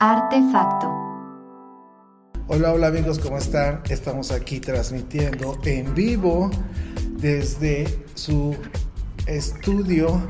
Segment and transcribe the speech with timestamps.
[0.00, 0.86] Artefacto.
[2.46, 3.82] Hola, hola amigos, ¿cómo están?
[3.90, 6.52] Estamos aquí transmitiendo en vivo
[7.16, 7.84] desde
[8.14, 8.54] su
[9.26, 10.22] estudio,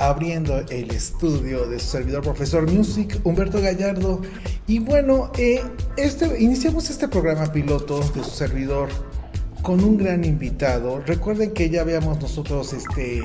[0.00, 4.22] abriendo el estudio de su servidor profesor Music, Humberto Gallardo.
[4.66, 5.62] Y bueno, eh,
[5.96, 8.88] este, iniciamos este programa piloto de su servidor
[9.62, 11.00] con un gran invitado.
[11.06, 13.22] Recuerden que ya habíamos nosotros este,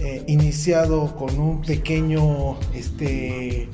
[0.00, 3.68] eh, iniciado con un pequeño, este,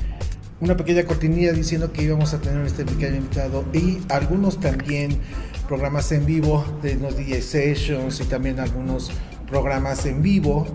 [0.60, 5.18] una pequeña cortinilla diciendo que íbamos a tener este pequeño invitado y algunos también
[5.66, 9.10] programas en vivo de los DJ Sessions y también algunos
[9.48, 10.66] programas en vivo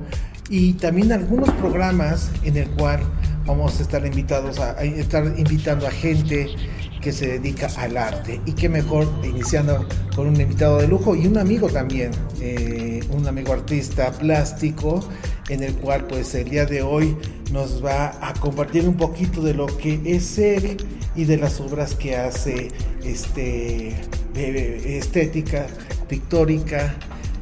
[0.50, 3.00] y también algunos programas en el cual
[3.46, 6.48] vamos a estar invitados a, a estar invitando a gente
[7.06, 8.42] que se dedica al arte.
[8.48, 12.10] Y qué mejor iniciando con un invitado de lujo y un amigo también,
[12.42, 15.08] eh, un amigo artista plástico,
[15.50, 17.16] en el cual pues el día de hoy
[17.52, 20.78] nos va a compartir un poquito de lo que es él
[21.16, 22.70] y de las obras que hace
[23.04, 23.96] este,
[24.34, 25.68] estética,
[26.10, 26.96] pictórica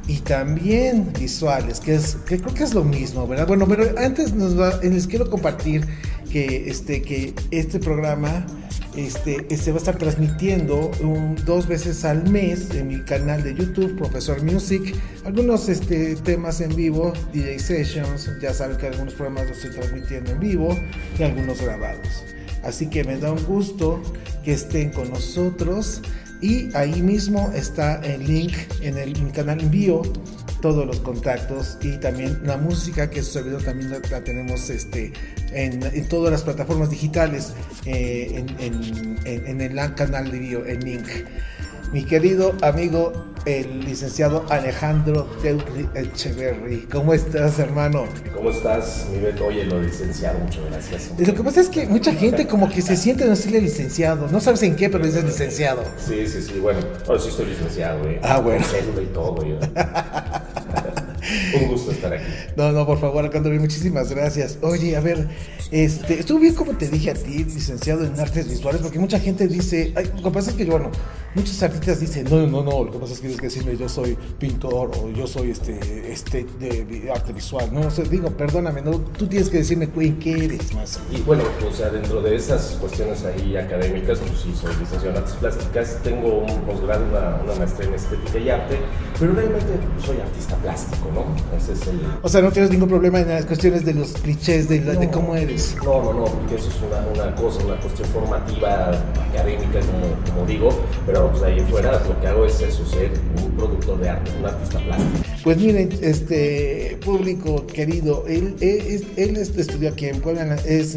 [0.09, 3.47] y también visuales, que, es, que creo que es lo mismo, ¿verdad?
[3.47, 5.87] Bueno, pero antes nos va, les quiero compartir
[6.29, 8.45] que este, que este programa
[8.95, 10.91] este, este va a estar transmitiendo
[11.45, 16.75] dos veces al mes en mi canal de YouTube, Profesor Music, algunos este, temas en
[16.75, 20.77] vivo, DJ Sessions, ya saben que algunos programas los estoy transmitiendo en vivo
[21.17, 22.23] y algunos grabados.
[22.63, 24.01] Así que me da un gusto
[24.43, 26.01] que estén con nosotros
[26.41, 30.01] y ahí mismo está el link en el mi canal envío
[30.63, 35.11] todos los contactos y también la música que su servidor también la, la tenemos este,
[35.51, 37.51] en, en, todas las plataformas digitales
[37.85, 38.49] eh, en,
[39.25, 41.05] en, en, el canal de video en link.
[41.91, 46.87] Mi querido amigo el licenciado Alejandro Teutli Echeverry.
[46.89, 48.05] ¿Cómo estás, hermano?
[48.33, 49.47] ¿Cómo estás, mi Beto?
[49.47, 51.11] Oye, lo licenciado, muchas gracias.
[51.19, 54.29] Lo que pasa es que mucha gente como que se siente no decirle licenciado.
[54.29, 55.83] No sabes en qué, pero dices licenciado.
[55.97, 56.59] Sí, sí, sí.
[56.59, 58.19] Bueno, ahora sí estoy licenciado, ¿eh?
[58.23, 58.61] Ah, bueno.
[58.65, 59.45] Con cédula y todo.
[59.45, 59.59] Yo.
[61.61, 62.23] Un gusto estar aquí.
[62.55, 64.57] No, no, por favor, Alejandro, muchísimas gracias.
[64.61, 65.27] Oye, a ver,
[65.71, 69.47] este, estuvo bien como te dije a ti, licenciado en artes visuales, porque mucha gente
[69.47, 70.91] dice, ay, lo que pasa que, bueno,
[71.35, 73.89] muchos artistas dicen, no, no, no, lo que pasa es que tienes que decirme yo
[73.89, 77.69] soy pintor o yo soy este, este de, arte visual.
[77.71, 79.89] No, o sea, digo, perdóname, no, tú tienes que decirme
[80.19, 80.99] qué eres más.
[81.11, 85.17] Y bueno, o sea, dentro de esas cuestiones ahí académicas, pues sí, soy licenciado en
[85.17, 88.77] artes plásticas, tengo un posgrado, una, una maestría en estética y arte,
[89.19, 89.67] pero realmente
[90.05, 91.57] soy artista plástico, ¿no?
[91.57, 91.99] Ese es el...
[92.21, 94.99] O sea, no tienes ningún problema en las cuestiones de los clichés, de, la, no,
[94.99, 95.75] de cómo eres.
[95.83, 98.91] No, no, no, porque eso es una, una cosa, una cuestión formativa,
[99.31, 100.69] académica, como, como digo,
[101.05, 103.11] pero pues ahí fuera lo que hago es eso, ser
[103.43, 105.11] un productor de arte, un artista plástico.
[105.43, 110.95] Pues miren, este público querido, él, él, él estudió aquí en Puebla, es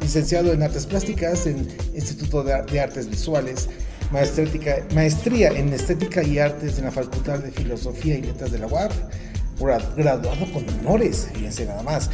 [0.00, 3.68] licenciado en artes plásticas en Instituto de, Artes Visuales
[4.10, 8.92] maestría en estética y artes en la Facultad de Filosofía y Letras de la UAP,
[9.96, 12.08] graduado con honores, fíjense nada más.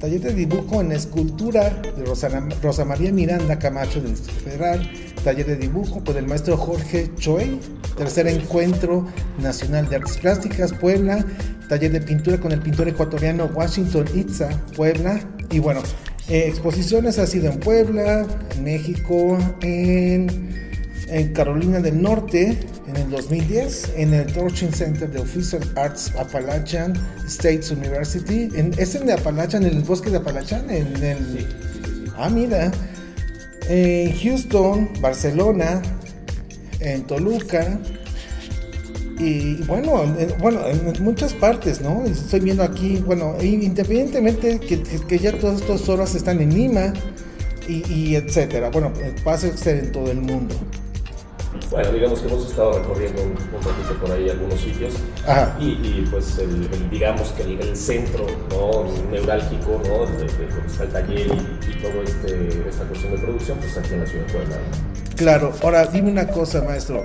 [0.00, 4.90] Taller de dibujo en escultura de Rosana, Rosa María Miranda Camacho del Distrito Federal.
[5.26, 7.58] Taller de dibujo con el maestro Jorge Choi.
[7.96, 9.04] Tercer encuentro
[9.42, 11.26] nacional de artes plásticas, Puebla.
[11.68, 15.18] Taller de pintura con el pintor ecuatoriano Washington Itza, Puebla.
[15.50, 15.82] Y bueno,
[16.28, 20.54] eh, exposiciones ha sido en Puebla, en México, en
[21.08, 26.94] en Carolina del Norte en el 2010, en el Torching Center de Official Arts Appalachian
[27.26, 28.48] States University.
[28.54, 30.70] En, ¿Es en Appalachian, en el bosque de Appalachian?
[30.70, 31.46] En el.
[32.16, 32.70] Ah, mira.
[33.68, 35.82] En Houston, Barcelona,
[36.80, 37.78] en Toluca.
[39.18, 42.04] Y bueno, en, bueno, en muchas partes, ¿no?
[42.04, 46.92] Estoy viendo aquí, bueno, independientemente que, que ya todas estas horas están en Lima
[47.66, 48.70] y, y etcétera.
[48.70, 48.92] Bueno,
[49.24, 50.54] pasa a ser en todo el mundo
[51.70, 54.94] bueno, digamos que hemos estado recorriendo un, un poquito por ahí algunos sitios
[55.60, 58.84] y, y, pues el, el, digamos que el, el, centro ¿no?
[59.10, 60.06] neurálgico ¿no?
[60.06, 63.76] de, de, donde está el taller y, y todo este, esta cuestión de producción pues
[63.76, 64.56] aquí en la ciudad de Puebla.
[65.16, 67.04] Claro, ahora dime una cosa maestro,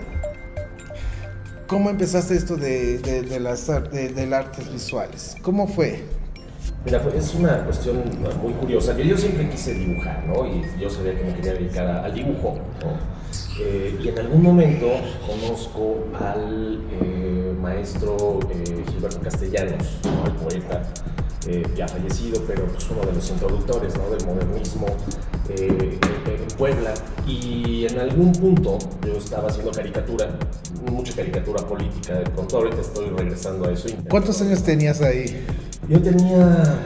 [1.67, 5.35] ¿cómo empezaste esto de, de, de las de, de artes visuales?
[5.41, 6.03] ¿Cómo fue?
[6.83, 8.01] Mira, es una cuestión
[8.41, 8.97] muy curiosa.
[8.97, 10.47] Yo, yo siempre quise dibujar, ¿no?
[10.47, 13.21] Y yo sabía que me quería dedicar a, al dibujo, ¿no?
[13.59, 14.87] Eh, y en algún momento
[15.27, 20.25] conozco al eh, maestro eh, Gilberto Castellanos, ¿no?
[20.25, 20.83] el poeta
[21.47, 24.09] eh, ya fallecido, pero pues uno de los introductores ¿no?
[24.09, 24.87] del modernismo
[25.49, 25.99] en
[26.57, 26.93] Puebla.
[27.27, 30.29] Y en algún punto yo estaba haciendo caricatura,
[30.89, 33.89] mucha caricatura política, de pronto ahorita estoy regresando a eso.
[34.09, 35.45] ¿Cuántos años tenías ahí?
[35.91, 36.79] Yo tenía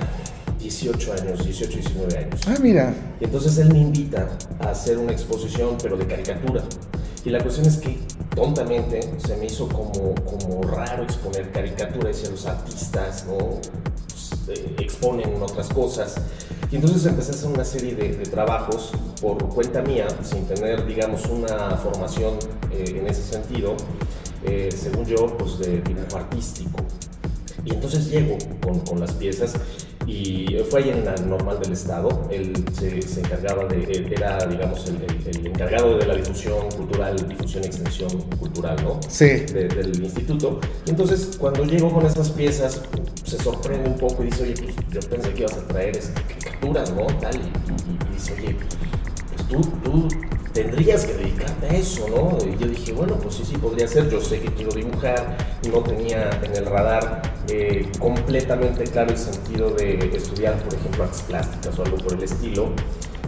[0.60, 2.42] 18 años, 18, 19 años.
[2.48, 2.92] Ah, mira.
[3.22, 4.28] Y entonces él me invita
[4.60, 6.64] a hacer una exposición, pero de caricatura.
[7.24, 8.00] Y la cuestión es que
[8.36, 13.38] tontamente se me hizo como, como raro exponer caricatura, y los artistas, ¿no?
[13.38, 16.16] Pues, eh, exponen otras cosas.
[16.72, 18.92] Y entonces empecé a hacer una serie de, trabajos
[19.22, 22.40] por cuenta mía, sin tener, digamos, una formación
[22.72, 23.76] eh, en ese sentido,
[24.44, 26.80] eh, según yo, pues de dibujo artístico.
[27.66, 29.56] Y entonces llego con, con las piezas
[30.08, 32.28] y fue ahí en la normal del Estado.
[32.30, 37.68] Él se, se encargaba de, era, digamos, el, encargado de la difusión cultural, difusión y
[37.68, 39.00] extensión cultural, ¿no?
[39.08, 39.26] Sí.
[39.26, 40.60] del instituto.
[40.86, 42.82] Y entonces, cuando llego con estas piezas,
[43.24, 46.94] se sorprende un poco y dice, oye, pues yo pensé que ibas a traer caricaturas,
[46.94, 47.08] ¿no?
[47.20, 48.56] Tal, y, dice, oye,
[49.36, 50.08] pues tú, tú
[50.56, 52.38] tendrías que dedicarte a eso, ¿no?
[52.48, 54.10] Y yo dije, bueno, pues sí, sí, podría ser.
[54.10, 55.38] Yo sé que quiero dibujar,
[55.70, 61.22] no tenía en el radar eh, completamente claro el sentido de estudiar, por ejemplo, artes
[61.24, 62.70] plásticas o algo por el estilo.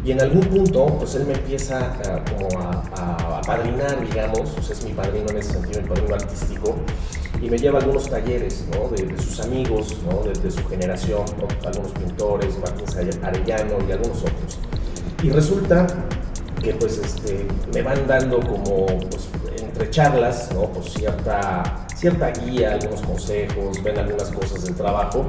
[0.05, 4.61] Y en algún punto, pues él me empieza a, como a, a, padrinar, digamos, o
[4.61, 6.75] sea, es mi padrino en ese sentido, mi padrino artístico,
[7.41, 8.87] y me lleva a algunos talleres, ¿no?
[8.87, 10.23] De, sus amigos, ¿no?
[10.23, 11.25] De, su generación,
[11.65, 12.85] algunos pintores, Martín
[13.21, 14.59] Arellano y algunos otros.
[15.23, 15.87] Y resulta
[16.67, 20.63] que pues este, me van dando como pues, entre charlas, ¿no?
[20.73, 25.25] Pues cierta, cierta guía, algunos consejos, ven algunas cosas del trabajo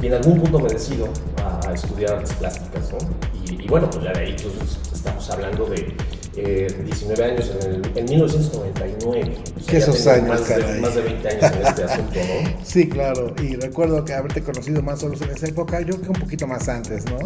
[0.00, 1.08] y en algún punto me decido
[1.44, 2.98] a, estudiar artes plásticas, ¿no?
[3.44, 5.96] Y, bueno, pues ya de ahí pues, estamos hablando de
[6.36, 9.34] 19 eh, años en, el, en 1999.
[9.66, 12.58] ¿Qué esos años, más de, más de, 20 años en este asunto, ¿no?
[12.64, 13.34] Sí, claro.
[13.42, 16.46] Y recuerdo que haberte conocido más o menos en esa época, yo que un poquito
[16.46, 17.18] más antes, ¿no?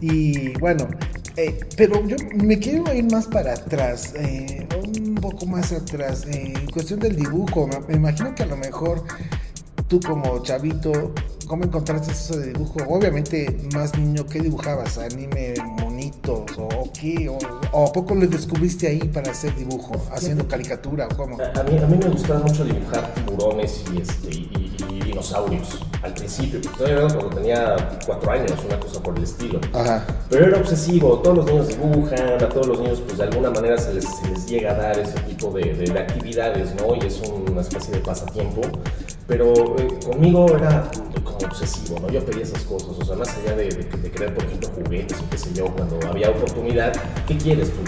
[0.00, 0.88] Y bueno,
[1.36, 6.54] eh, pero yo me quiero ir más para atrás, eh, un poco más atrás, en
[6.70, 7.68] cuestión del dibujo.
[7.88, 9.02] Me, imagino que a lo mejor
[9.88, 11.12] tú como chavito,
[11.46, 12.78] ¿cómo encontraste eso de dibujo?
[12.88, 14.98] Obviamente más niño, ¿qué dibujabas?
[14.98, 15.54] ¿Anime,
[16.34, 17.28] o qué?
[17.28, 21.36] ¿O, a poco lo descubriste ahí para hacer dibujo, haciendo caricatura o cómo?
[21.40, 24.65] A, mí, a mí me gustaba mucho dibujar tiburones y, este, y
[25.16, 29.58] dinosaurios al principio, estoy hablando cuando tenía cuatro años, una cosa por el estilo.
[30.28, 33.78] Pero era obsesivo, todos los niños dibujan, a todos los niños pues de alguna manera
[33.78, 34.06] se les,
[34.46, 36.94] llega a dar ese tipo de, de, actividades, ¿no?
[36.94, 38.60] Y es una especie de pasatiempo.
[39.26, 40.88] Pero eh, conmigo era
[41.24, 42.08] como obsesivo, ¿no?
[42.10, 45.30] Yo pedía esas cosas, o sea, más allá de, de, querer, por ejemplo, juguetes o
[45.30, 46.92] qué sé yo, cuando había oportunidad,
[47.26, 47.80] ¿qué quieres tú?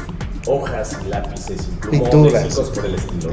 [0.46, 3.31] Hojas y lápices y plumones y por el estilo.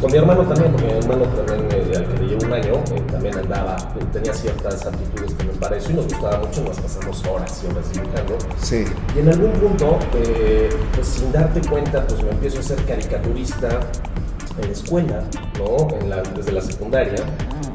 [0.00, 2.74] Con mi hermano también, porque mi hermano también, eh, al que le llevo un año,
[2.74, 3.76] eh, también andaba,
[4.12, 7.92] tenía ciertas aptitudes también para eso y nos gustaba mucho, nos pasamos horas y horas
[7.92, 8.38] dibujando.
[8.60, 8.84] Sí.
[9.16, 13.80] Y en algún punto, pues sin darte cuenta, pues me empiezo a ser caricaturista
[14.62, 15.24] en escuela,
[15.58, 15.88] ¿no?
[16.36, 17.24] desde la secundaria,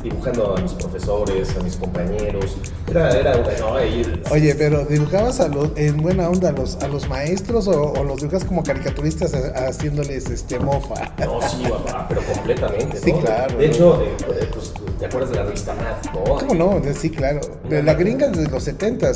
[0.03, 2.57] dibujando a mis profesores, a mis compañeros.
[2.89, 3.73] Era, era bueno,
[4.31, 8.17] Oye, pero ¿dibujabas a los, en buena onda a los, a los maestros o, los
[8.17, 11.11] dibujas como caricaturistas haciéndoles este mofa?
[11.19, 11.63] No, sí,
[12.07, 12.97] pero completamente.
[12.97, 13.57] Sí, claro.
[13.57, 16.13] De hecho, eh, pues, ¿te acuerdas de la revista Mad?
[16.13, 16.35] ¿no?
[16.35, 16.81] ¿Cómo no?
[16.93, 17.39] Sí, claro.
[17.69, 19.11] La gringa desde los 70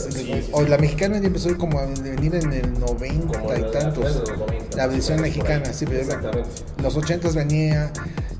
[0.51, 4.23] o la mexicana ya empezó como a venir en el 90 y tantos.
[4.75, 6.49] La versión mexicana, sí, pero Exactamente.
[6.81, 7.91] Los 80 venía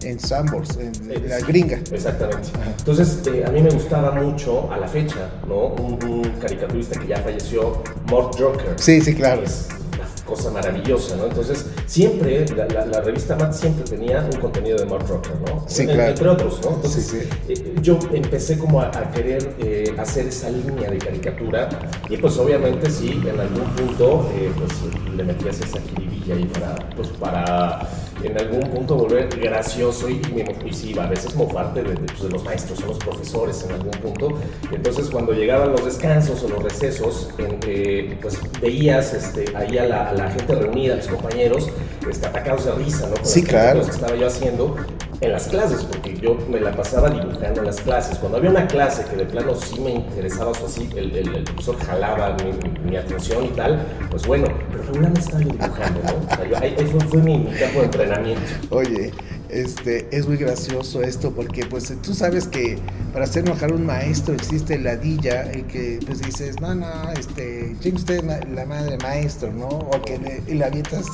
[0.04, 1.78] en Sambors, en, la gringa.
[1.92, 2.50] Exactamente.
[2.80, 5.68] Entonces, eh, a mí me gustaba mucho, a la fecha, ¿no?
[5.68, 8.74] Un, caricaturista que ya falleció, Mort Joker.
[8.78, 9.44] Sí, sí, claro.
[9.44, 11.26] Es una cosa maravillosa, ¿no?
[11.26, 15.64] Entonces, siempre, la, revista Matt siempre tenía un contenido de Mort Joker, ¿no?
[15.68, 16.10] Sí, claro.
[16.10, 16.76] Entre otros, ¿no?
[16.76, 17.54] Entonces, sí, sí.
[17.54, 21.70] Eh, yo empecé como a, querer eh, hacer esa línea de caricatura
[22.10, 27.10] y pues obviamente sí, en algún punto, pues le metías esa jiribilla ahí para, pues
[27.10, 27.88] para
[28.24, 30.22] en algún punto volver gracioso y,
[30.66, 33.74] y, sí, a veces mofarte de, de, pues, de, los maestros o los profesores en
[33.74, 34.40] algún punto.
[34.72, 39.86] Entonces cuando llegaban los descansos o los recesos, en que pues veías este, ahí a
[39.86, 41.70] la, a la gente reunida, a los compañeros,
[42.10, 43.16] este, atacados de risa, ¿no?
[43.16, 43.82] Con sí, claro.
[43.82, 44.76] que estaba yo haciendo
[45.22, 48.18] en las clases, porque yo me la pasaba dibujando en las clases.
[48.18, 51.78] Cuando había una clase que de plano sí me interesaba, o así, el, el, profesor
[51.80, 56.58] jalaba mi, mi, atención y tal, pues bueno, pero regularmente estaba dibujando, ¿no?
[56.58, 59.12] ahí, fue, fue mi, mi campo de entrenamiento Oye,
[59.54, 62.78] este, es muy gracioso esto porque pues tú sabes que
[63.12, 67.12] para hacer enojar a un maestro existe la dilla y que pues dices, no, no,
[67.12, 69.68] este, usted la madre maestro, ¿no?
[69.68, 71.06] O que le, avientas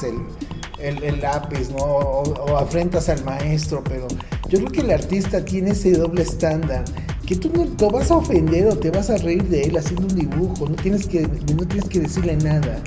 [0.79, 1.77] el, el, lápiz, ¿no?
[1.77, 4.07] O, o, afrentas al maestro, pero
[4.47, 6.85] yo creo que el artista tiene ese doble estándar,
[7.25, 10.07] que tú no te vas a ofender o te vas a reír de él haciendo
[10.07, 12.81] un dibujo, no tienes que, no tienes que decirle nada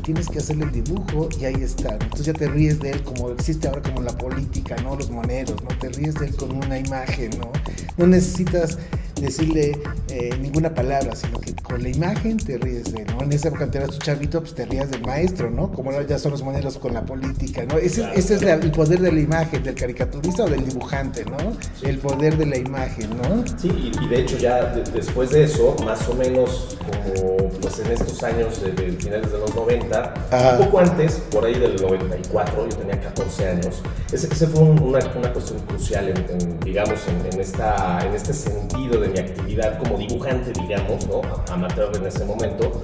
[0.00, 1.92] tienes que hacerle el dibujo y ahí está.
[1.94, 4.96] Entonces ya te ríes de él como existe ahora como la política, ¿no?
[4.96, 5.68] Los moneros, ¿no?
[5.78, 7.50] Te ríes de él con una imagen, ¿no?
[7.96, 8.78] no necesitas
[9.20, 9.78] decirle
[10.08, 13.22] eh, ninguna palabra, sino que con la imagen te ríes de él, ¿no?
[13.22, 15.70] En esa época eras tu chavito, pues te rías del maestro, ¿no?
[15.70, 17.76] Como ahora ya son los modelos con la política, ¿no?
[17.76, 21.36] Ese, ese es la- el poder de la imagen, del caricaturista o del dibujante, ¿no?
[21.86, 23.44] El poder de la imagen, ¿no?
[23.58, 27.78] Sí, y, y de hecho ya de- después de eso, más o menos como pues
[27.80, 30.56] en estos años de, de finales de los 90, Ajá.
[30.58, 34.78] un poco antes, por ahí del 94, yo tenía 14 años, ese, ese fue un-
[34.82, 39.18] una, una cuestión crucial, en, en, digamos, en, en esta, en este sentido de mi
[39.18, 41.20] actividad como dibujante, digamos, ¿no?
[41.52, 42.80] amateur en ese momento,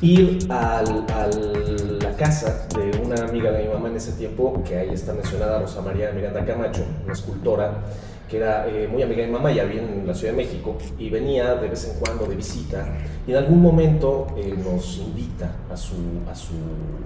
[0.00, 4.90] ir a la casa de una amiga de mi mamá en ese tiempo, que ahí
[4.90, 7.82] está mencionada, Rosa María Miranda Camacho, una escultora,
[8.32, 10.74] que era eh, muy amiga de mi mamá, ya vivía en la Ciudad de México,
[10.98, 12.86] y venía de vez en cuando de visita,
[13.26, 15.92] y en algún momento eh, nos invita a su,
[16.30, 16.54] a su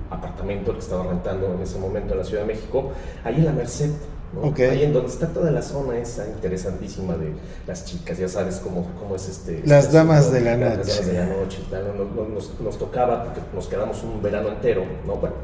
[0.09, 2.93] apartamento, el que estaba rentando en ese momento en la Ciudad de México,
[3.25, 3.91] ahí en la Merced.
[4.35, 4.49] ¿no?
[4.51, 4.61] Ok.
[4.61, 7.33] Ahí en donde está toda la zona esa interesantísima de
[7.67, 9.63] las chicas, ya sabes cómo, cómo es este...
[9.67, 10.91] Las este damas asunto, de la las noche.
[10.93, 14.23] damas de la noche y tal, nos, nos- nos- nos tocaba porque nos quedamos un
[14.23, 15.17] verano entero, ¿no?
[15.17, 15.35] Bueno,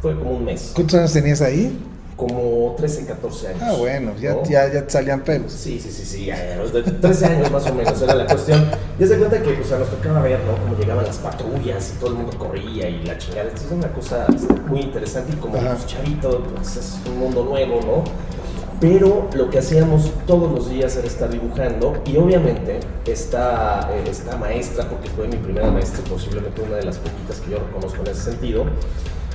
[0.00, 1.78] fue como un mes, ¿Cuántos años tenías ahí?
[2.16, 3.62] Como 13, 14 años.
[3.62, 4.44] Ah, bueno, ya, ¿no?
[4.44, 5.52] ya, ya salían pelos.
[5.52, 8.70] Sí, sí, sí, sí, ya, los de 13 años más o menos era la cuestión.
[8.98, 10.56] Ya se cuenta que pues, a nos tocaba ver, ¿no?
[10.62, 13.48] Cómo llegaban las patrullas y todo el mundo corría y la chingada.
[13.48, 14.26] Esto es una cosa
[14.66, 18.36] muy interesante y como pues, chavito, pues es un mundo nuevo, ¿no?
[18.80, 24.36] Pero lo que hacíamos todos los días era estar dibujando y obviamente esta, eh, esta
[24.36, 28.02] maestra, porque fue mi primera maestra y posiblemente una de las poquitas que yo reconozco
[28.02, 28.66] en ese sentido,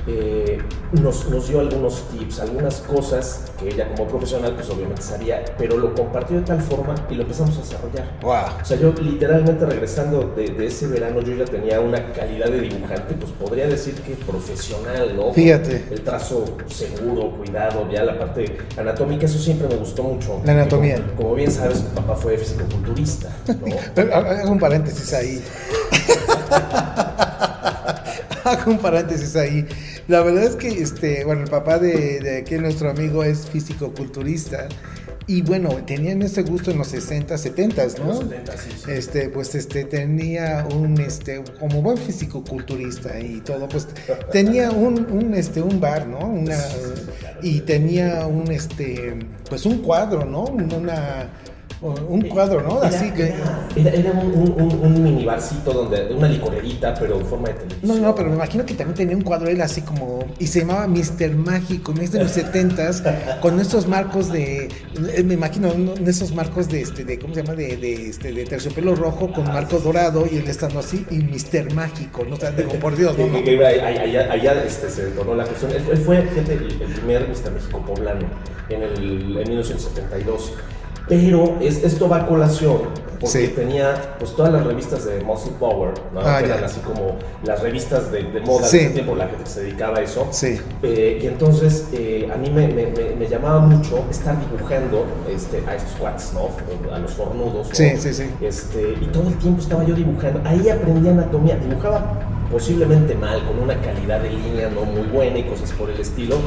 [0.08, 0.60] eh,
[0.94, 5.78] nos, nos dio algunos tips, algunas cosas que ella como profesional pues obviamente sabía, pero
[5.78, 8.06] lo compartió de tal forma y lo empezamos a desarrollar.
[8.22, 8.62] Wow.
[8.62, 12.62] O sea, yo literalmente regresando de, de ese verano yo ya tenía una calidad de
[12.62, 15.32] dibujante, pues podría decir que profesional, ¿no?
[15.34, 15.86] Fíjate.
[15.92, 20.42] El trazo seguro, cuidado, ya la parte anatómica, eso siempre me gustó mucho.
[20.46, 20.96] La anatomía.
[20.96, 23.76] Como, como bien sabes, mi papá fue fisicoculturista, ¿no?
[23.96, 25.44] Pero, ha- Hago un paréntesis ahí.
[28.52, 29.66] Hago un paréntesis ahí.
[30.08, 34.68] La verdad es que, este, bueno, el papá de, de aquí nuestro amigo es físico-culturista.
[35.28, 38.06] Y bueno, tenían ese gusto en los 60, 70, En ¿no?
[38.08, 38.92] los 70, sí, sí.
[38.92, 43.88] Este, pues este, tenía un, este, como buen físico-culturista y todo, pues
[44.32, 46.20] tenía un, un, este, un bar, ¿no?
[46.26, 46.58] Una,
[47.42, 50.44] y tenía un, este, pues un cuadro, ¿no?
[50.46, 51.30] Una,
[51.82, 52.78] un cuadro, ¿no?
[52.84, 53.34] Era- Así que...
[53.76, 58.02] Era, un, un, mini barcito donde, una licorerita, pero en forma de No, televisión.
[58.02, 60.20] no, pero me imagino que también tenía un cuadro él así como.
[60.40, 61.32] Y se llamaba Mr.
[61.36, 64.66] Mágico, en este de los 70s, con estos marcos de.
[65.16, 65.96] eh, Me imagino, ¿no?
[65.96, 67.56] en esos marcos de este, de, ¿cómo se llama?
[67.56, 71.74] De, de, este, de terciopelo rojo con marco dorado y él estando así, y Mr.
[71.74, 72.36] Mágico, ¿no?
[72.36, 73.24] O sea, digo, por Dios, ¿no?
[73.26, 75.72] ahí- allá, allá, este, se detonó la cuestión.
[75.72, 77.52] Él, fue- él fue, fíjate, el, el primer Mr.
[77.54, 78.28] México poblano
[78.70, 80.54] en, el, en 1972.
[81.12, 82.78] Pero es, esto va a colación
[83.20, 83.54] porque Sí.
[83.54, 86.22] tenía pues todas las revistas de Muscle Power, ¿no?
[86.22, 88.78] Ah, que eran así como las revistas de, de moda Sí.
[88.78, 90.28] de ese tiempo, la gente que se dedicaba a eso.
[90.32, 90.58] Sí.
[90.82, 95.62] Eh, y entonces eh, a mí me, me- me- me llamaba mucho estar dibujando este,
[95.68, 96.50] a estos cuates, ¿no?
[96.96, 97.68] A los fornudos.
[97.70, 97.76] ¿no?
[97.76, 98.24] Sí, sí, sí.
[98.42, 100.42] Este, y todo el tiempo estaba yo dibujando.
[100.46, 101.58] Ahí aprendí anatomía.
[101.58, 106.00] Dibujaba posiblemente mal, con una calidad de línea no muy buena y cosas por el
[106.00, 106.38] estilo.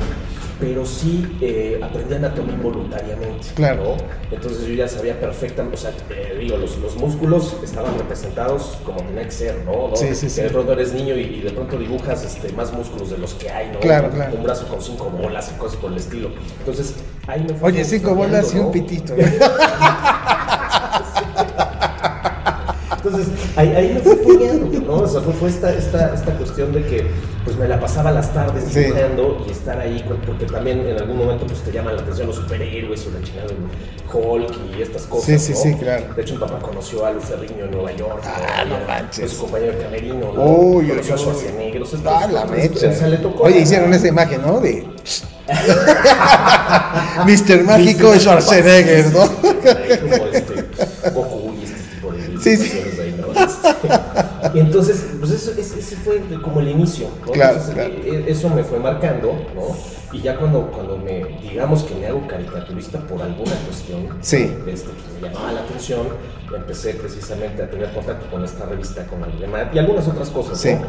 [0.67, 3.49] Pero sí eh, aprendí anatomía involuntariamente.
[3.55, 3.85] Claro.
[3.85, 3.97] ¿no?
[4.35, 8.99] Entonces yo ya sabía perfectamente, o sea, eh, digo, los, los músculos estaban representados como
[9.03, 9.89] tenía que ser, ¿no?
[9.89, 9.97] ¿no?
[9.97, 10.43] Sí, sí, Que sí.
[10.43, 13.51] de pronto eres niño y, y de pronto dibujas este, más músculos de los que
[13.51, 13.81] hay, ¿no?
[13.81, 14.37] Claro, Un- claro.
[14.37, 16.31] Un brazo con cinco bolas y cosas por el estilo.
[16.61, 16.95] Entonces,
[17.27, 18.73] ahí me fui Oye, cinco bolas y un ¿no?
[18.73, 19.15] pitito.
[23.57, 24.95] ahí, ahí me fui follando, ¿no?
[25.03, 27.07] O sea, fue, fue esta, esta, esta cuestión de que
[27.45, 28.81] pues me la pasaba las tardes Sí.
[28.81, 32.27] dibujando y estar ahí, con- porque también en algún momento pues te llaman la atención
[32.27, 33.55] los superhéroes o la chingada de
[34.17, 35.59] Hulk y estas cosas, Sí, sí, ¿no?
[35.59, 36.15] sí, claro.
[36.15, 39.19] De hecho, mi papá conoció a Luz Ferriño en Nueva York, Ah, no a- manches.
[39.27, 40.43] Fue su compañero de camerino, ¿no?
[40.45, 41.23] Uy, uy, conoció a uy.
[41.23, 42.89] Schwarzenegger, o sea, Ah, la mecha.
[42.89, 44.61] o sea, le tocó Oye, hicieron esa imagen, ¿no?
[44.61, 44.87] De.
[47.27, 47.63] Mr.
[47.65, 49.23] Mágico Schwarzenegger, ¿no?
[49.23, 50.65] Ahí como este,
[51.13, 52.81] Goku y este tipo de Sí, sí.
[54.55, 57.33] Y entonces, pues eso, ese, fue como el inicio, ¿no?
[57.33, 57.95] Claro, Entonces, claro.
[58.05, 60.15] eh, Eso me fue marcando, ¿no?
[60.17, 64.49] Y ya cuando, cuando me, digamos que me hago caricaturista por alguna cuestión, Sí.
[64.67, 66.07] este, pues, me llamaba la atención,
[66.55, 70.61] empecé precisamente a tener contacto con esta revista, con el demás, y algunas otras cosas,
[70.61, 70.73] Sí.
[70.75, 70.87] ¿no?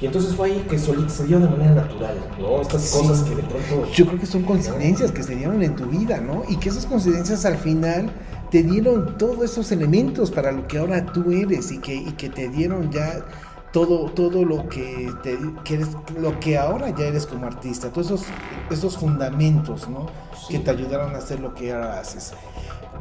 [0.00, 2.60] Y entonces fue ahí que solito se dio de manera natural, ¿no?
[2.60, 2.98] Estas Sí.
[2.98, 3.88] cosas que de pronto...
[3.92, 6.42] Yo creo que son coincidencias que se dieron en tu vida, ¿no?
[6.48, 8.10] Y que esas coincidencias al final
[8.50, 12.28] te dieron todos esos elementos para lo que ahora tú eres y que, y que
[12.28, 13.24] te dieron ya
[13.72, 18.06] todo, todo lo que, te, que eres, lo que ahora ya eres como artista, todos
[18.06, 18.26] esos,
[18.70, 20.06] esos fundamentos, ¿no?
[20.46, 20.54] Sí.
[20.54, 22.32] Que te ayudaron a hacer lo que ahora haces.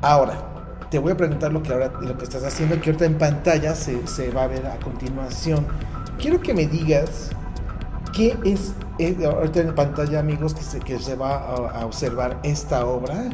[0.01, 0.35] Ahora,
[0.89, 3.75] te voy a preguntar lo que ahora lo que estás haciendo, que ahorita en pantalla
[3.75, 5.65] se, se va a ver a continuación.
[6.17, 7.29] Quiero que me digas
[8.11, 12.39] qué es, eh, ahorita en pantalla, amigos, que se, que se va a, a observar
[12.43, 13.29] esta obra.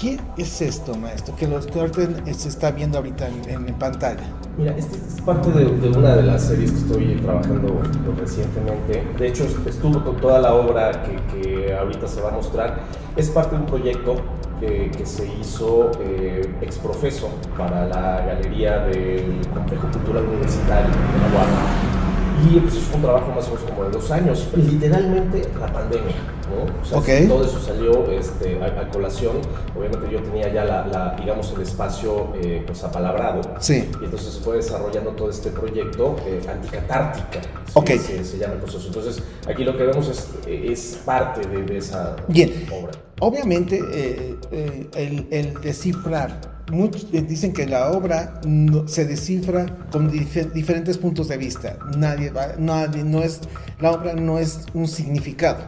[0.00, 1.36] ¿Qué es esto, maestro?
[1.36, 2.00] Que, los, ahorita
[2.32, 4.22] se está viendo ahorita en, en pantalla.
[4.56, 7.82] Mira, esta es parte de, de, una de las series que estoy trabajando
[8.18, 9.04] recientemente.
[9.18, 12.80] De hecho, estuvo toda la obra que, que ahorita se va a mostrar.
[13.14, 14.16] Es parte de un proyecto
[14.58, 17.28] que, que se hizo eh, exprofeso
[17.58, 22.50] para la galería del Complejo Cultural Universitario de la UAM.
[22.50, 26.14] Y pues fue un trabajo más o menos como de dos años, literalmente la pandemia,
[26.50, 26.80] ¿no?
[26.82, 27.28] O sea, Ok.
[27.28, 29.36] todo eso salió este, a, a colación.
[29.76, 33.40] Obviamente yo tenía ya la, la, digamos, el espacio eh, pues apalabrado.
[33.60, 33.88] Sí.
[34.00, 37.40] Y entonces se fue desarrollando todo este proyecto eh, anticatártica.
[37.86, 37.98] ¿sí?
[37.98, 38.86] Se, se llama el proceso.
[38.88, 42.52] Entonces aquí lo que vemos es, es parte de, de esa Bien.
[42.72, 42.92] obra.
[43.22, 46.40] Obviamente, eh, eh, el, el descifrar,
[46.70, 51.76] muchos eh, dicen que la obra no- se descifra con dife- diferentes puntos de vista.
[51.98, 53.40] Nadie va, nadie, no es,
[53.78, 55.58] la obra no es un significado.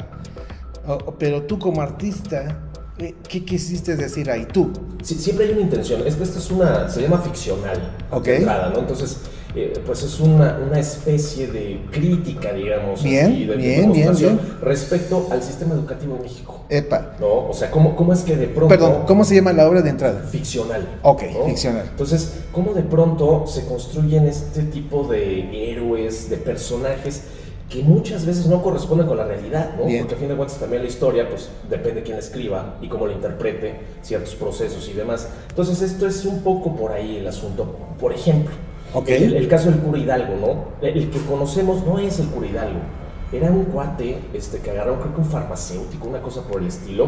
[0.86, 2.58] O- o- pero tú como artista,
[3.28, 4.70] ¿qué quisiste decir ahí tú?
[5.02, 6.02] Sí, siempre hay una intención.
[6.06, 7.96] Esta, esta es una, se llama ficcional.
[8.10, 8.28] Ok.
[8.28, 8.80] entrada, ¿no?
[8.80, 9.18] Entonces,
[9.54, 14.40] eh, pues es una, una especie de crítica, digamos, Bien, así, de, bien, bien.
[14.62, 16.64] respecto al sistema educativo en México.
[16.70, 17.16] Epa.
[17.20, 17.48] ¿No?
[17.48, 18.68] O sea, ¿cómo, cómo es que de pronto.
[18.68, 20.20] Perdón, ¿cómo se llama la obra de entrada?
[20.30, 20.88] ficcional.
[21.02, 21.86] Ok, ficcional.
[21.90, 27.22] Entonces, ¿cómo de pronto se construyen este tipo de héroes, de personajes
[27.68, 29.86] que muchas veces no corresponden con la realidad, ¿no?
[29.86, 30.00] Bien.
[30.02, 32.88] Porque a fin de cuentas también la historia, pues depende de quién la escriba y
[32.88, 35.28] cómo la interprete, ciertos procesos y demás.
[35.48, 37.74] Entonces, esto es un poco por ahí el asunto.
[37.98, 38.54] Por ejemplo,
[38.94, 39.08] Ok.
[39.08, 40.86] el, el caso del cura Hidalgo, ¿no?
[40.86, 42.80] El que conocemos no es el cura Hidalgo.
[43.32, 47.06] Era un cuate este, que agarró, creo que un farmacéutico, una cosa por el estilo,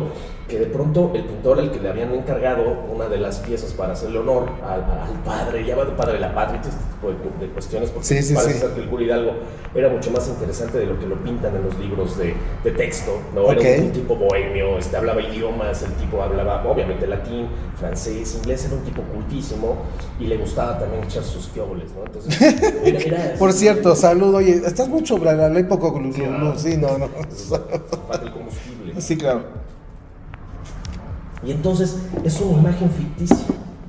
[0.48, 3.92] que de pronto el pintor al que le habían encargado una de las piezas para
[3.92, 7.52] hacerle honor al, al padre, llamado padre de la patria, y este tipo de, de
[7.52, 8.74] cuestiones, porque Sí, sí, parece sí.
[8.74, 9.32] que el cura Hidalgo
[9.74, 13.18] era mucho más interesante de lo que lo pintan en los libros de, de texto,
[13.34, 13.42] ¿no?
[13.42, 13.60] Ok.
[13.60, 18.64] Era un, un tipo bohemio, este, hablaba idiomas, el tipo hablaba obviamente latín, francés, inglés,
[18.64, 19.76] era un tipo cultísimo
[20.18, 22.06] y le gustaba también echar sus piobles, ¿no?
[22.06, 26.53] Entonces, era- era- Por cierto, saludo, oye, estás mucho bla y poco glu, glu, glu.
[26.59, 27.09] Sí, no, no.
[27.09, 29.00] Falta el combustible.
[29.00, 29.42] Sí, claro.
[31.44, 33.37] Y entonces es una imagen ficticia.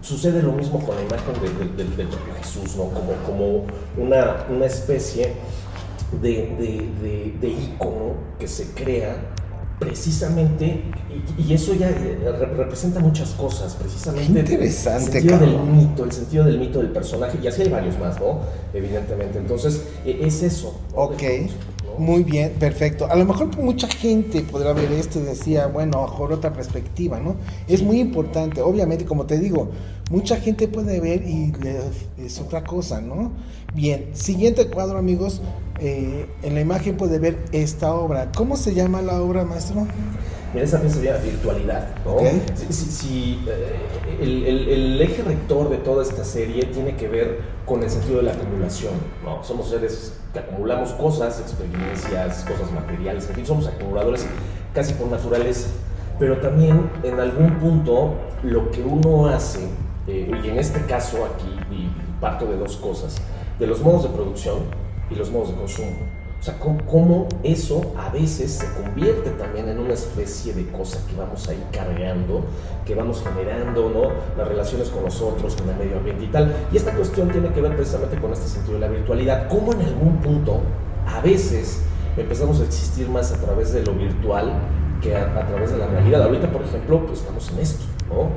[0.02, 2.84] Sucede lo mismo con la imagen de- de- de- del propio Jesús, ¿no?
[2.90, 3.66] Como, como
[3.98, 5.34] una, una especie
[6.22, 9.16] de, de, de, de ícono que se crea
[9.80, 10.84] precisamente,
[11.38, 14.32] y, y eso ya eh, re- representa muchas cosas, precisamente.
[14.44, 17.70] Qué interesante, El sentido del mito, el sentido del mito del personaje, y así hay
[17.70, 18.40] varios más, ¿no?
[18.74, 19.38] Evidentemente.
[19.40, 20.80] Entonces, e- es eso.
[20.94, 21.02] ¿no?
[21.02, 21.75] Ok, De ¿no?
[22.00, 23.08] Muy bien, perfecto.
[23.10, 27.36] A lo mejor mucha gente podrá ver esto y decía, bueno, mejor otra perspectiva, ¿no?
[27.68, 29.70] Es muy importante, obviamente, como te digo,
[30.10, 31.52] mucha gente puede ver y
[32.18, 33.32] es otra cosa, ¿no?
[33.74, 35.42] Bien, siguiente cuadro, amigos.
[35.80, 38.32] eh, en la imagen puede ver esta obra.
[38.34, 39.88] ¿Cómo se llama la obra, maestro?
[40.56, 42.14] Mira, esa pieza sería virtualidad, ¿no?
[42.14, 42.22] Ok.
[42.56, 43.76] Si, si- si, eh,
[44.22, 48.18] el, el- el eje rector de toda esta serie tiene que ver con el sentido
[48.18, 49.44] de la acumulación, ¿no?
[49.44, 54.26] Somos seres que acumulamos cosas, experiencias, cosas materiales, en fin, somos acumuladores
[54.74, 55.68] casi por naturaleza.
[56.20, 58.14] Pero también en algún punto
[58.44, 59.60] lo que uno hace,
[60.08, 61.90] eh, y en este caso aquí, y
[62.22, 63.18] parto de dos cosas,
[63.60, 64.60] de los modos de producción
[65.12, 65.92] y los modos de consumo.
[66.46, 71.16] O sea, cómo, eso a veces se convierte también en una especie de cosa que
[71.16, 72.46] vamos ahí cargando,
[72.86, 74.12] que vamos generando, ¿no?
[74.38, 76.56] Las relaciones con nosotros, con el medio ambiente y tal.
[76.72, 79.48] Y esta cuestión tiene que ver precisamente con este sentido de la virtualidad.
[79.48, 80.60] Cómo en algún punto,
[81.08, 81.82] a veces,
[82.16, 84.54] empezamos a existir más a través de lo virtual
[85.02, 86.22] que a, a través de la realidad.
[86.22, 88.30] Ahorita, por ejemplo, pues estamos en esto, ¿no?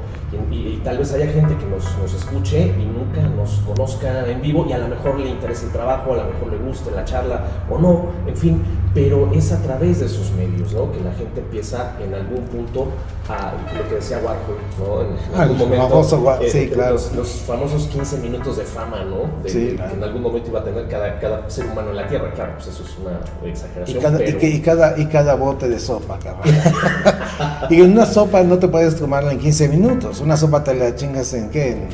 [0.52, 4.26] Y, y- y tal vez haya gente que nos, nos escuche y nunca nos conozca
[4.28, 6.90] en vivo y a lo mejor le interese el trabajo, a lo mejor le guste
[6.90, 8.62] la charla o no, en fin,
[8.94, 10.90] pero es a través de esos medios, ¿no?
[10.92, 12.88] Que la gente empieza en algún punto
[13.29, 15.03] a lo que decía Warhol, ¿no?
[15.03, 15.88] En, Ah, algún el momento.
[15.88, 16.92] famoso Wa- sí, eh, claro.
[16.94, 19.42] Los, los famosos 15 minutos de fama, ¿no?
[19.42, 19.90] De- Sí, de- claro.
[19.90, 22.53] Que en algún momento iba a tener cada, cada ser humano en la Tierra, claro,
[22.57, 24.03] pues eso es una Y exageración.
[24.03, 26.42] cada, y, pero- que- y cada, y cada bote de sopa, cabrón.
[27.70, 30.20] y una sopa no te puedes tomarla en 15 minutos.
[30.20, 31.72] Una sopa te la chingas en qué?
[31.72, 31.88] En-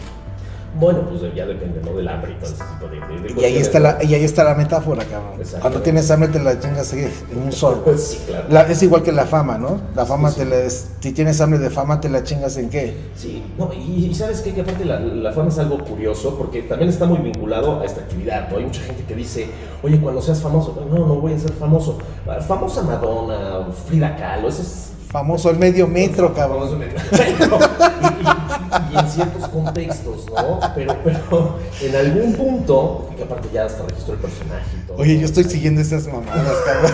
[0.76, 1.96] Bueno, pues ya depende, ¿no?
[1.96, 4.24] Del hambre y todo ese tipo de, de- de Y ahí, está la, y ahí
[4.24, 5.40] está la metáfora, cabrón.
[5.60, 7.12] Cuando tienes hambre te la chingas en
[7.44, 7.84] un solo.
[7.96, 8.46] Sí, claro.
[8.50, 9.80] La- es igual que la fama, ¿no?
[9.94, 12.70] La fama Sí, te la es- si tienes hambre de fama te la chingas en
[12.70, 12.96] qué?
[13.16, 14.52] Sí, no, y, y sabes qué?
[14.52, 18.00] que aparte la, la fama es algo curioso porque también está muy vinculado a esta
[18.00, 18.56] actividad, ¿no?
[18.58, 19.46] Hay mucha gente que dice,
[19.82, 21.98] oye, cuando seas famoso, no, no voy a ser famoso.
[22.26, 24.90] Ah, Famosa Madonna, Frida Kahlo, eso es...
[25.08, 26.68] Famoso el medio metro, cabrón.
[26.68, 27.58] Famoso metro.
[28.74, 30.60] Y- y- y en ciertos contextos, ¿no?
[30.74, 34.96] Pero, pero en algún punto, que aparte ya hasta registró el personaje y todo.
[34.98, 36.92] Oye, yo estoy siguiendo esas mamadas, Carlos.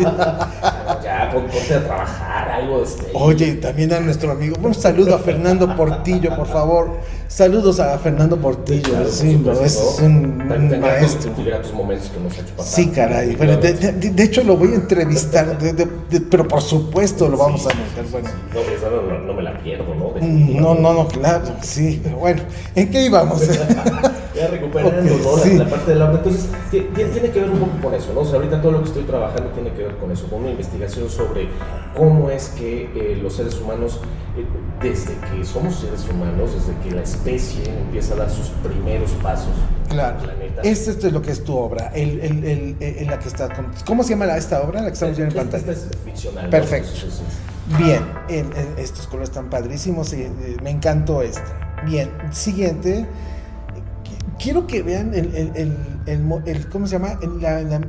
[1.02, 3.10] ya, ponte a trabajar, algo este.
[3.14, 4.56] Oye, también a nuestro amigo.
[4.62, 6.90] Un saludo a Fernando Portillo, por favor.
[7.36, 8.82] Saludos a Fernando Portillo.
[8.90, 10.06] Claro, sí, supuesto, es ¿no?
[10.06, 11.32] un, un maestro.
[11.42, 12.74] gratos momentos que nos ha hecho pasar.
[12.74, 13.36] Sí, caray.
[13.38, 13.98] Pero de, claro.
[13.98, 15.58] de- de hecho, lo voy a entrevistar.
[15.58, 18.04] de- pero por supuesto lo vamos a meter.
[18.12, 18.28] Bueno.
[18.52, 20.10] No, esa no, no- no me la pierdo, ¿no?
[20.20, 22.02] Mm, No, no, no, claro, sí.
[22.04, 22.42] pero Bueno,
[22.74, 23.40] ¿en qué íbamos?
[24.36, 25.36] ya recuperando Ok, ¿no?
[25.38, 25.56] la, sí.
[25.56, 26.18] la parte del habla.
[26.18, 28.20] Entonces, ti- ti- tiene que ver un poco con eso, ¿no?
[28.20, 30.50] O sea, ahorita todo lo que estoy trabajando tiene que ver con eso, con una
[30.50, 31.48] investigación sobre
[31.96, 34.00] cómo es que eh, los seres humanos,
[34.36, 34.44] eh,
[34.82, 39.48] desde que somos seres humanos, desde que la especie empieza a dar sus primeros pasos
[39.88, 40.16] Claro.
[40.24, 40.62] en el planeta.
[40.62, 43.48] Esto es lo que es tu obra, el, el, el, el- la que está.
[43.54, 44.80] con- ¿Cómo se llama la- esta obra?
[44.80, 45.72] La que estamos viendo en pantalla.
[45.72, 46.44] esta es ficcional.
[46.44, 46.50] ¿no?
[46.50, 46.90] Perfecto.
[46.94, 50.30] Entonces, es- Bien, en- en estos colores están padrísimos y eh,
[50.62, 51.80] me encantó esta.
[51.86, 53.06] Bien, siguiente.
[53.06, 57.18] Qu- Quiero que vean el, el- el- el mo- el- ¿cómo se llama?
[57.22, 57.80] El- la-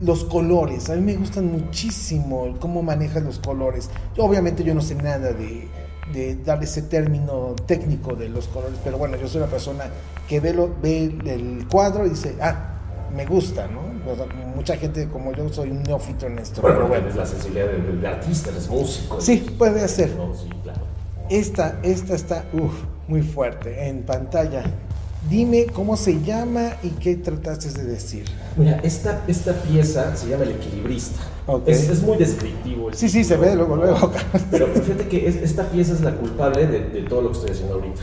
[0.00, 0.90] los colores.
[0.90, 3.90] A mí me gustan muchísimo cómo manejas los colores.
[4.16, 5.68] Yo, obviamente yo no sé nada de,
[6.12, 9.84] de dar ese término técnico de los colores, pero bueno, yo soy una persona
[10.28, 12.74] que ve, lo, ve el cuadro y dice, ah,
[13.14, 13.80] me gusta, ¿no?
[14.10, 16.60] O sea, mucha gente como yo soy un neófito en esto.
[16.62, 19.20] Bueno, pero bueno, es la sensibilidad de, de- de artista, eres músico.
[19.20, 20.14] Sí, puede ser.
[20.16, 20.80] No, sí, claro.
[21.30, 22.72] Esta, esta está uf,
[23.06, 24.64] muy fuerte en pantalla.
[25.28, 28.24] Dime cómo se llama y qué trataste de decir.
[28.56, 31.20] Mira, esta, esta pieza se llama El Equilibrista.
[31.46, 31.66] Ok.
[31.66, 32.90] Es, es muy descriptivo.
[32.92, 34.12] Sí, sí, se ve luego, luego.
[34.50, 37.50] Pero fíjate que es- esta pieza es la culpable de, de todo lo que estoy
[37.50, 38.00] haciendo ahorita.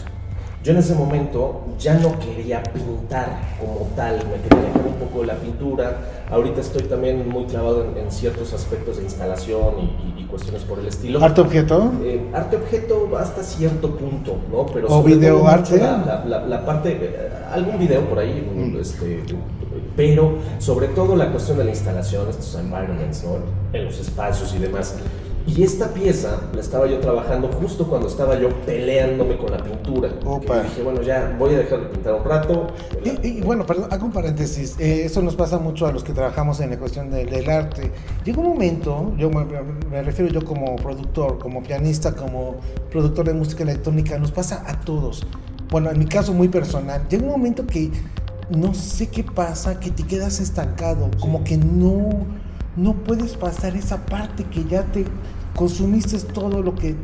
[0.65, 5.21] Yo en ese momento ya no quería pintar como tal, me quería alejar un poco
[5.21, 5.97] de la pintura.
[6.32, 9.84] Ahorita estoy también muy clavado en, en ciertos aspectos de instalación y,
[10.19, 11.23] y- y cuestiones por el estilo.
[11.23, 11.91] ¿Arte objeto?
[12.04, 14.65] Eh, arte objeto hasta cierto punto, ¿no?
[14.65, 15.78] Pero ¿O video arte?
[15.78, 18.80] La, la- la- la parte, eh, algún video por ahí, Mm.
[18.82, 19.23] este,
[19.95, 23.36] pero sobre todo la cuestión de la instalación, estos environments, ¿no?
[23.71, 24.95] En los espacios y demás.
[25.48, 30.10] Y esta pieza la estaba yo trabajando justo cuando estaba yo peleándome con la pintura.
[30.26, 30.64] Opa.
[30.64, 32.68] Dije, bueno, ya voy a dejar de pintar un rato.
[33.04, 34.76] Y, y bueno, perdón, hago un paréntesis.
[34.80, 37.92] Eh, eso nos pasa mucho a los que trabajamos en la cuestión de- del arte.
[38.24, 39.46] Llega un momento, yo me,
[39.92, 42.56] me refiero yo como productor, como pianista, como
[42.90, 45.28] productor de música electrónica, nos pasa a todos.
[45.70, 47.92] Bueno, en mi caso muy personal, llega un momento que
[48.50, 52.10] no sé qué pasa, que te quedas estancado, como que no,
[52.76, 55.06] no puedes pasar esa parte que ya te
[55.56, 56.96] consumiste todo lo que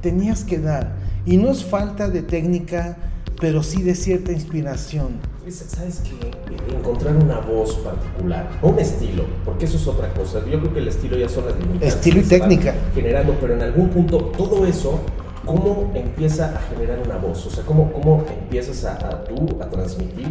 [0.00, 0.94] tenías que dar.
[1.24, 2.96] Y no es falta de técnica,
[3.40, 5.18] pero sí de cierta inspiración.
[5.46, 6.74] Es- ¿Sabes qué?
[6.76, 10.40] Encontrar una voz particular, un estilo, porque eso es otra cosa.
[10.50, 11.94] Yo creo que el estilo ya son las limitaciones.
[11.94, 12.74] Estilo y técnica.
[12.94, 15.00] Generando, pero en algún punto todo eso,
[15.44, 17.46] ¿cómo empieza a generar una voz?
[17.46, 20.28] O sea, ¿cómo, cómo empiezas a, a tú a transmitir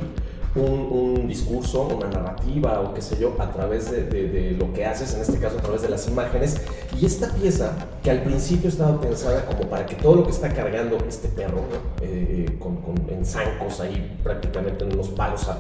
[0.56, 4.72] un, un discurso, una narrativa o qué sé yo, a través de, de- de lo
[4.74, 6.62] que haces, en este caso a través de las imágenes?
[7.00, 10.50] Y esta pieza, que al principio estaba pensada como para que todo lo que está
[10.54, 11.60] cargando este perro.
[12.02, 15.54] Eh, eh, con, con- en zancos ahí prácticamente en unos palos a-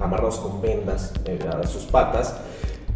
[0.00, 2.34] a- amarrados con vendas eh, a sus patas,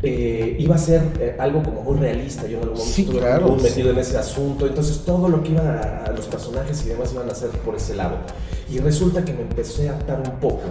[0.08, 2.42] eh, iba a ser eh, algo como muy realista.
[2.46, 3.64] Yo en algún momento Sí, estuve claro, muy sí.
[3.64, 7.12] metido en ese asunto, entonces todo lo que iba a, a los personajes y demás
[7.12, 8.16] iban a ser por ese lado.
[8.70, 10.62] Y resulta que me empecé a atar un poco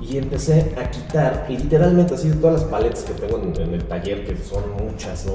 [0.00, 4.24] y empecé a quitar, literalmente así todas las paletas que tengo en, en el taller,
[4.26, 5.34] que son muchas, ¿no?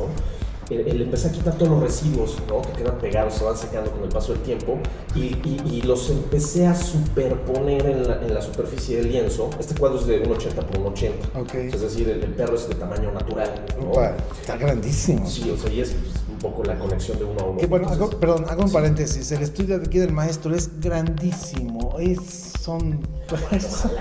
[0.69, 2.61] Eh, le empecé a quitar todos los residuos ¿no?
[2.61, 4.77] que quedan pegados, se van secando con el paso del tiempo
[5.15, 9.49] y, y- y los empecé a superponer en la, en la superficie del lienzo.
[9.59, 11.55] Este cuadro es de un 80 por un 80, Ok.
[11.55, 13.65] es decir, el, el perro es de tamaño natural.
[13.81, 13.89] ¿no?
[13.89, 15.27] Opa, está grandísimo.
[15.27, 15.95] Sí, o sea, y es
[16.39, 17.57] poco la conexión de uno a uno.
[17.59, 18.73] Que bueno, hago- Entonces, perdón, hago un sí.
[18.73, 19.31] paréntesis.
[19.31, 21.95] El estudio de aquí del maestro es grandísimo.
[21.99, 22.99] Es, son.
[23.27, 23.85] Pues.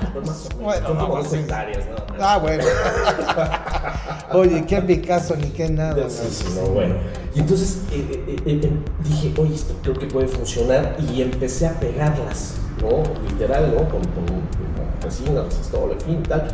[0.60, 1.36] Bueno, no, como sí.
[1.36, 2.16] hectáreas, nada más.
[2.20, 2.64] Ah, bueno.
[4.34, 6.08] Oye, qué Picasso ni qué nada.
[6.10, 6.94] Sí, sí, no, bueno.
[7.34, 8.70] Y entonces eh, eh, eh, eh,
[9.04, 13.02] dije, oye, esto creo que puede funcionar y empecé a pegarlas, ¿no?
[13.28, 13.88] Literal, ¿no?
[13.88, 16.48] Con, con, con resina, resistol, en fin, tal.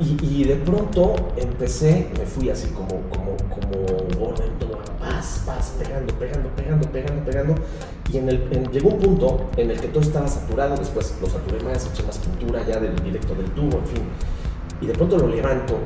[0.00, 4.73] Y, y de pronto empecé, me fui así como, como, como en todo,
[5.04, 7.54] paz, paz, pegando, pegando, pegando, pegando, pegando.
[8.10, 11.62] Y en el, llegó un punto en el que todo estaba saturado, después lo saturé
[11.62, 14.02] más, eché más pintura ya del directo del tubo, en fin.
[14.80, 15.78] Y de pronto lo levanto,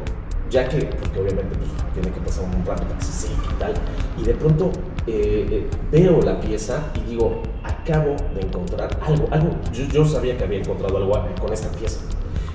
[0.50, 3.74] ya que, porque obviamente pues, tiene que pasar un rato se seque y tal,
[4.18, 4.70] y de pronto
[5.06, 10.36] eh, eh, veo la pieza y digo, acabo de encontrar algo, algo, yo, yo sabía
[10.36, 12.00] que había encontrado algo con esta pieza.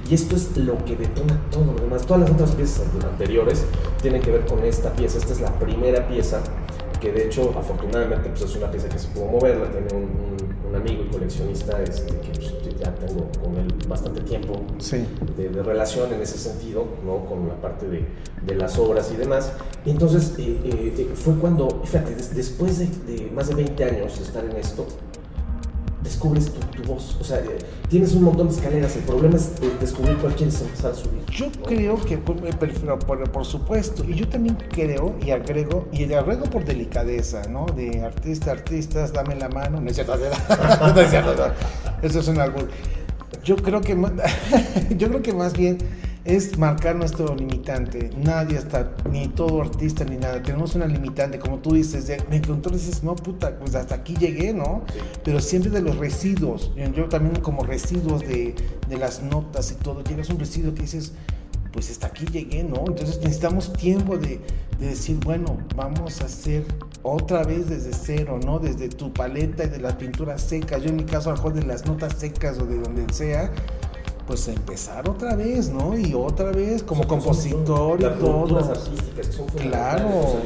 [0.09, 2.05] Y esto es lo que detona todo lo demás.
[2.05, 3.63] Todas las otras piezas anteriores
[4.01, 5.17] tienen que ver con esta pieza.
[5.17, 6.41] Esta es la primera pieza
[6.99, 10.03] que de hecho afortunadamente pues, es una pieza que se pudo mover, la tiene un,
[10.03, 14.61] un- un amigo y coleccionista este, que pues, ya tengo con él bastante tiempo
[15.37, 17.25] de, relación en ese sentido, ¿no?
[17.25, 18.05] con la parte de,
[18.45, 19.51] de las obras y demás.
[19.85, 20.57] Y entonces eh,
[20.97, 24.87] eh, fue cuando, fíjate, después de, de más de 20 años de estar en esto,
[26.03, 27.17] descubres tu, voz.
[27.19, 27.57] O sea, eh,
[27.89, 28.95] tienes un montón de escaleras.
[28.95, 31.23] El problema es descubrir cuál quieres empezar a subir.
[31.31, 32.35] Yo creo que, por,
[33.31, 37.65] por, supuesto, y yo también creo y agrego, y le agrego por delicadeza, ¿no?
[37.65, 39.81] De artista, artistas, dame la mano.
[39.81, 40.15] No es cierto,
[40.81, 41.35] no es cierto,
[42.01, 42.69] Eso es un árbol.
[43.43, 43.95] Yo creo que,
[44.97, 45.77] yo creo que más bien
[46.25, 48.09] es marcar nuestro limitante.
[48.17, 50.41] Nadie está, ni todo artista, ni nada.
[50.41, 54.53] Tenemos una limitante, como tú dices, de, me dices, no, puta, pues hasta aquí llegué,
[54.53, 54.83] ¿no?
[55.23, 56.71] Pero siempre de los residuos.
[56.95, 58.55] Yo también como residuos de,
[58.87, 61.11] de las notas y todo, llegas a un residuo que dices,
[61.73, 62.85] pues hasta aquí llegué, ¿no?
[62.87, 64.39] Entonces necesitamos tiempo de,
[64.79, 66.63] de, decir, bueno, vamos a hacer
[67.01, 68.59] otra vez desde cero, ¿no?
[68.59, 70.81] Desde tu paleta y de las pinturas secas.
[70.83, 73.51] Yo en mi caso, a lo mejor de las notas secas o de donde sea,
[74.27, 75.97] pues empezar otra vez, ¿no?
[75.97, 78.57] Y otra vez como compositor y todo.
[78.57, 80.39] artísticas que son claro,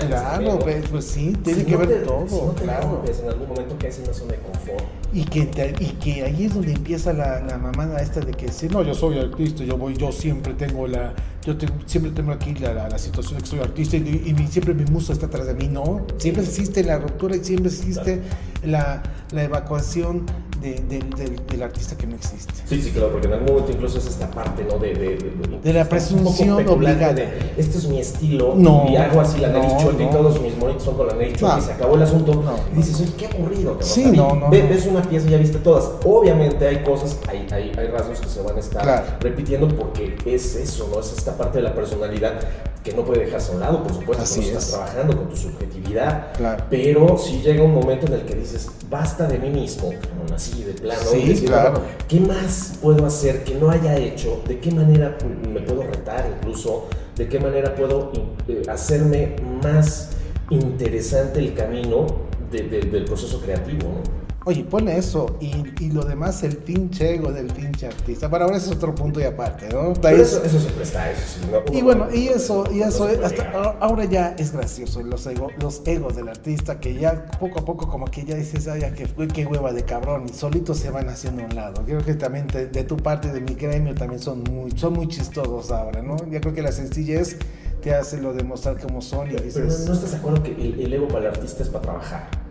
[0.00, 3.02] claro, pues, pues, sí, tiene que ver todo, si no te claro.
[3.06, 4.84] en algún momento que es una zona de confort.
[5.12, 8.68] Y que, y que ahí es donde empieza la, la mamada esta de que si
[8.68, 11.54] no, yo soy artista, yo voy, yo siempre tengo la, yo
[11.86, 14.00] siempre tengo aquí la, la, situación de que soy artista y,
[14.36, 17.68] y, siempre mi musa está atrás de mí, no, siempre existe la ruptura y siempre
[17.70, 18.22] existe
[18.64, 20.26] la, la evacuación
[20.72, 22.54] del artista que no existe.
[22.66, 24.78] Sí, sí, claro, porque en algún momento incluso es esta parte, ¿no?
[24.78, 27.12] De, de, de la presunción obligada.
[27.12, 30.56] De, este es mi estilo, no, y hago así la nariz no, y todos mis
[30.56, 32.42] monitos son con la nariz y se acabó el asunto.
[32.72, 33.76] y dices, oye, qué aburrido.
[33.80, 35.90] Sí, no, no, Ves una pieza y ya viste todas.
[36.04, 40.56] Obviamente hay cosas, hay, hay, hay rasgos que se van a estar repitiendo porque es
[40.56, 41.00] eso, ¿no?
[41.00, 42.40] Es esta parte de la personalidad
[42.84, 46.32] que no puede dejarse a un lado, por supuesto, Así estás trabajando con tu subjetividad,
[46.68, 49.90] pero si llega un momento en el que dices, basta de mí mismo,
[50.34, 51.82] así de plano, sí, claro.
[52.08, 54.42] ¿qué más puedo hacer que no haya hecho?
[54.46, 55.16] ¿De qué manera
[55.52, 56.88] me puedo retar incluso?
[57.16, 58.12] ¿De qué manera puedo
[58.48, 60.10] eh, hacerme más
[60.50, 62.06] interesante el camino
[62.50, 63.88] del proceso creativo?
[63.88, 64.23] ¿no?
[64.46, 68.28] Oye, pone eso y, y, lo demás el pinche ego del pinche artista.
[68.28, 69.94] Bueno, ahora ese es otro punto y aparte, ¿no?
[69.94, 71.78] Pero eso, eso, siempre está, eso sí.
[71.78, 76.16] y bueno, y eso, y eso, hasta ahora ya es gracioso, los, ego, los egos
[76.16, 79.72] del artista que ya poco a poco como que ya dices, ay, qué, qué hueva
[79.72, 81.82] de cabrón, y solitos se van haciendo a un lado.
[81.86, 85.70] Creo que también de tu parte, de mi gremio, también son muy, son muy chistosos
[85.70, 86.16] ahora, ¿no?
[86.30, 87.38] Ya creo que la sencillez
[87.80, 89.54] te hace lo demostrar cómo son y dices...
[89.54, 92.43] Pero no, estás de acuerdo que el, el ego para el artista es para trabajar.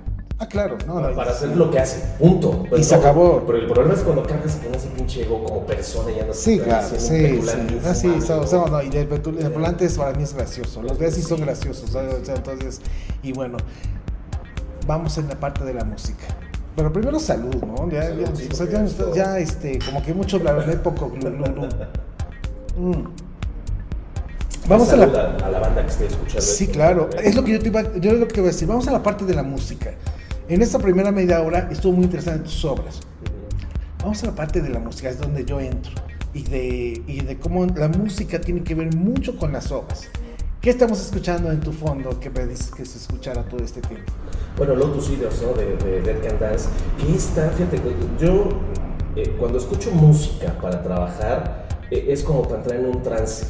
[0.43, 2.65] Ah, claro, no, no, para hacer lo que hace, punto.
[2.77, 3.43] y se acabó.
[3.45, 6.59] Pero el problema es cuando cargas con ese pinche ego como persona y andas Sí,
[6.59, 7.79] claro, sí, sí.
[7.85, 10.81] Ah, sí, so, no, y el, petulante para mí es gracioso.
[10.81, 11.95] Los de sí son graciosos.
[11.95, 12.81] entonces,
[13.21, 13.55] y bueno,
[14.85, 16.25] vamos en la parte de la música.
[16.75, 17.89] Pero primero salud, ¿no?
[17.89, 21.09] Ya, ya, o sea, ya, ya, este, como que mucho bla bla poco
[22.75, 23.03] mm.
[24.67, 26.41] Vamos a la, a la, banda que esté escuchando.
[26.41, 27.09] Sí, claro.
[27.21, 28.67] Es lo que yo te iba, yo lo que voy a decir.
[28.67, 29.93] Vamos a la parte de la música.
[30.49, 32.99] En esta primera media hora estuvo muy interesante tus obras.
[33.99, 35.93] Vamos a la parte de la música, es donde yo entro.
[36.33, 40.09] Y de, y de cómo la música tiene que ver mucho con las obras.
[40.59, 44.11] ¿Qué estamos escuchando en tu fondo que me dices que se escuchara todo este tiempo?
[44.57, 45.53] Bueno, Lotus Eaters, ¿no?
[45.53, 46.67] De, de Dead Can Dance.
[46.97, 47.81] Que está, fíjate,
[48.19, 48.49] yo
[49.15, 53.45] eh, cuando escucho música para trabajar, eh, es como para entrar en un trance.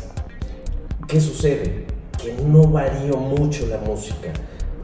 [1.08, 1.88] ¿Qué sucede?
[2.22, 4.32] Que no varío mucho la música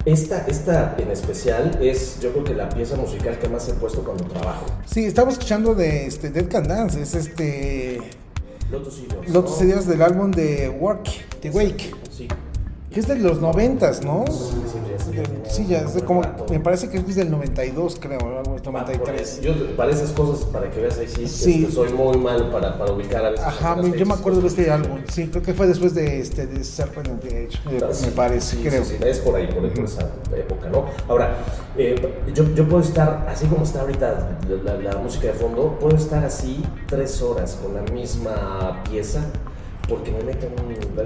[0.05, 4.03] esta, esta en especial es, yo creo que la pieza musical que más he puesto
[4.03, 4.65] cuando trabajo.
[4.85, 7.99] Sí, estamos escuchando de este, Dead Can Dance, es este...
[8.71, 9.29] Lotus Ideas.
[9.29, 11.09] Lotus Ideas del álbum de Work,
[11.41, 11.95] The Wake.
[12.12, 12.27] Sí.
[12.91, 14.25] Que es de los noventas, ¿no?
[14.27, 14.55] Sí,
[15.67, 19.41] ya, es como, me parece que es del 92, creo, algo 93.
[19.41, 21.69] yo, para esas cosas, para que veas ahí, sí, sí.
[21.71, 23.45] soy muy mal para, para ubicar a veces.
[23.45, 26.63] Ajá, yo me acuerdo de este álbum, sí, creo que fue después de, este, de
[26.63, 28.85] Serpent the Age, me parece, creo.
[28.85, 30.85] Sí, es por ahí, por, esa época, ¿no?
[31.07, 31.38] Ahora,
[31.77, 31.95] eh,
[32.33, 36.23] yo, yo puedo estar, así como está ahorita la, la música de fondo, puedo estar
[36.23, 39.23] así tres horas con la misma pieza
[39.89, 40.49] porque me meten,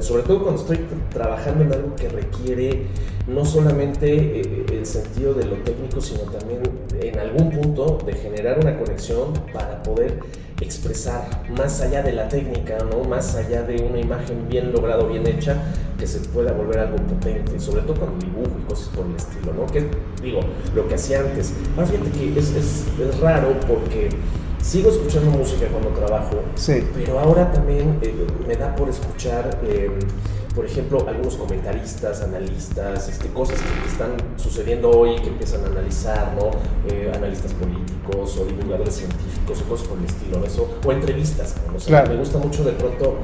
[0.01, 0.79] sobre todo cuando estoy
[1.11, 2.87] trabajando en algo que requiere
[3.27, 6.61] no solamente eh, el sentido de lo técnico, sino también
[6.99, 10.19] en algún punto de generar una conexión para poder
[10.61, 13.03] expresar más allá de la técnica, ¿no?
[13.03, 15.61] más allá de una imagen bien lograda, bien hecha,
[15.97, 19.53] que se pueda volver algo potente, sobre todo con dibujo y cosas por el estilo,
[19.53, 19.65] ¿no?
[19.67, 19.85] Que
[20.21, 20.41] digo,
[20.75, 21.53] lo que hacía antes.
[21.75, 24.09] Ahora fíjate que es, es, es raro porque
[24.63, 26.83] sigo escuchando música cuando trabajo, Sí.
[26.95, 28.13] pero ahora también eh,
[28.47, 29.91] me da por escuchar, eh,
[30.55, 36.33] por ejemplo, algunos comentaristas, analistas, este, cosas que están sucediendo hoy que empiezan a analizar,
[36.37, 36.51] ¿no?
[36.93, 40.45] Eh, analistas políticos o divulgadores científicos o cosas por el estilo, ¿no?
[40.45, 41.55] Eso, o entrevistas.
[41.67, 41.75] ¿no?
[41.75, 42.11] O sea, Claro.
[42.11, 43.15] Me gusta mucho de pronto,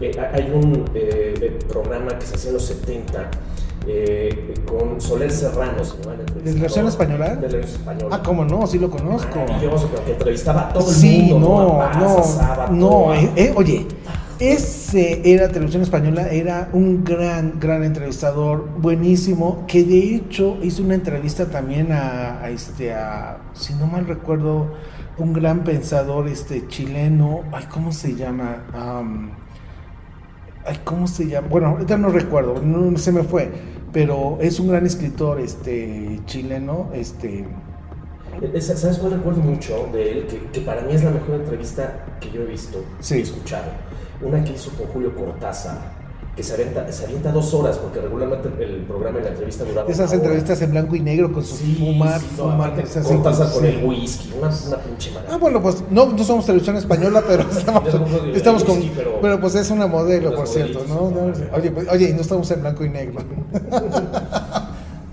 [0.00, 3.30] eh, hay un eh, programa que se hacía en los 70
[3.86, 6.54] eh, con Soler Serrano, se llama el ¿De entrevistador.
[6.54, 7.28] televisión española?
[7.36, 8.08] De televisión española.
[8.16, 9.38] Ah, cómo no, sí lo conozco.
[9.38, 11.48] Maravilloso, que- entrevistaba a todo el Sí, mundo.
[11.48, 12.38] no, Paz,
[12.70, 13.86] no, no, a- eh, eh, oye,
[14.38, 20.94] ese era televisión española, era un gran, gran entrevistador, buenísimo, que de hecho hizo una
[20.94, 24.74] entrevista también a, a este, a, si no mal recuerdo,
[25.18, 28.62] un gran pensador, este, chileno, ay, ¿cómo se llama?
[28.72, 29.30] Am,
[30.68, 31.48] ay, ¿cómo se llama?
[31.48, 33.50] Bueno, ahorita no recuerdo, no, se me fue,
[33.92, 37.46] pero es un gran escritor, este, chileno, este,
[38.40, 40.26] Eh, ¿Sabes cuál recuerdo mucho de él?
[40.28, 43.16] Que, que para mí es la mejor entrevista que yo he visto Sí.
[43.16, 43.72] y escuchado.
[44.20, 45.97] Una que hizo con Julio Cortázar,
[46.38, 49.90] que se avienta, se avienta dos horas, porque regularmente el programa y la entrevista duraba
[49.90, 50.18] esas hora.
[50.20, 53.52] entrevistas en blanco y negro con su Sí, fumar, sí, no, fumar, aparte, sí, Cortázar
[53.52, 55.34] con el whisky, una, una pinche maravilla.
[55.34, 57.42] Ah, bueno, pues no, no somos televisión española, pero
[58.34, 58.80] estamos, con.
[58.96, 61.10] pero- Pero pues es una modelo, por cierto, ¿no?
[61.56, 63.20] Oye, pues, oye, y no estamos en blanco y negro.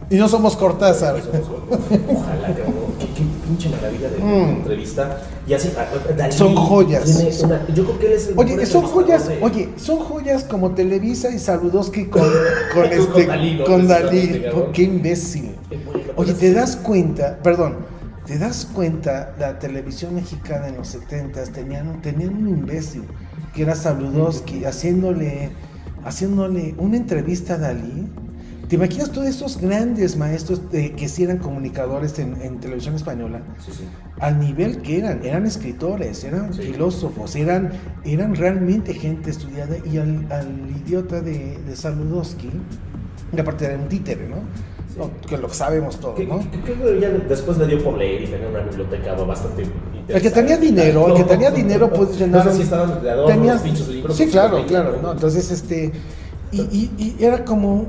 [0.09, 1.15] y no somos Cortázar.
[1.17, 2.55] Ojalá.
[2.99, 4.49] Qué, qué pinche maravilla de, Mm.
[4.57, 5.21] entrevista.
[5.47, 7.41] Y así, a- a- Dalí Son joyas.
[7.43, 10.71] una- yo creo que él es el Oye, son joyas, de- oye, son joyas como
[10.71, 12.21] Televisa y Saludowski con,
[12.73, 13.65] con, Con este, Dalí, ¿no?
[13.65, 14.43] con Dalí.
[14.73, 15.55] Qué imbécil.
[16.15, 17.37] Oye, ¿te das cuenta?
[17.43, 17.75] Perdón,
[18.25, 19.35] ¿te das cuenta?
[19.39, 23.03] La televisión mexicana en los 70 tenían, tenían un imbécil
[23.53, 25.51] que era Saludowski haciéndole,
[26.05, 28.07] haciéndole una entrevista a Dalí.
[28.67, 33.41] ¿Te imaginas todos esos grandes maestros de- que sí eran comunicadores en, en televisión española?
[33.63, 33.83] Sí, sí.
[34.19, 36.61] Al nivel que eran, eran escritores, eran Sí.
[36.63, 37.71] filósofos, eran,
[38.03, 40.47] eran realmente gente estudiada y al, al
[40.83, 42.49] idiota de, de Saludowski,
[43.39, 44.37] aparte era un títere, ¿no?
[44.97, 46.39] No, que lo sabemos todo, ¿no?
[46.63, 50.13] Creo que ya después le dio por leer y tenía una biblioteca bastante interesante.
[50.15, 52.45] El que tenía dinero, el que tenía dinero, pues llenar.
[52.45, 54.15] No sé si estaban de adorno tenía- los pinchos libros.
[54.15, 54.99] Sí, pues, claro, claro.
[55.03, 55.11] ¿no?
[55.11, 55.91] Entonces, este.
[56.51, 57.85] Y, y- y era como.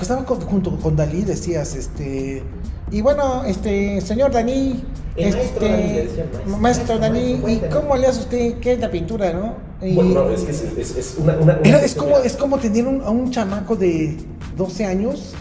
[0.00, 2.42] Estaba con- junto con Dalí, decías, este.
[2.90, 4.82] Y bueno, este, señor Dalí.
[5.14, 6.98] El maestro este, maestro.
[6.98, 8.54] Maestro, ¿y cómo le hace usted?
[8.60, 9.56] ¿Qué es la pintura, no?
[9.86, 12.34] Y- Bueno, no, es que es, es- es una, una- una era- es, como, es
[12.36, 14.16] como tener un- a un chamaco de
[14.56, 15.34] 12 años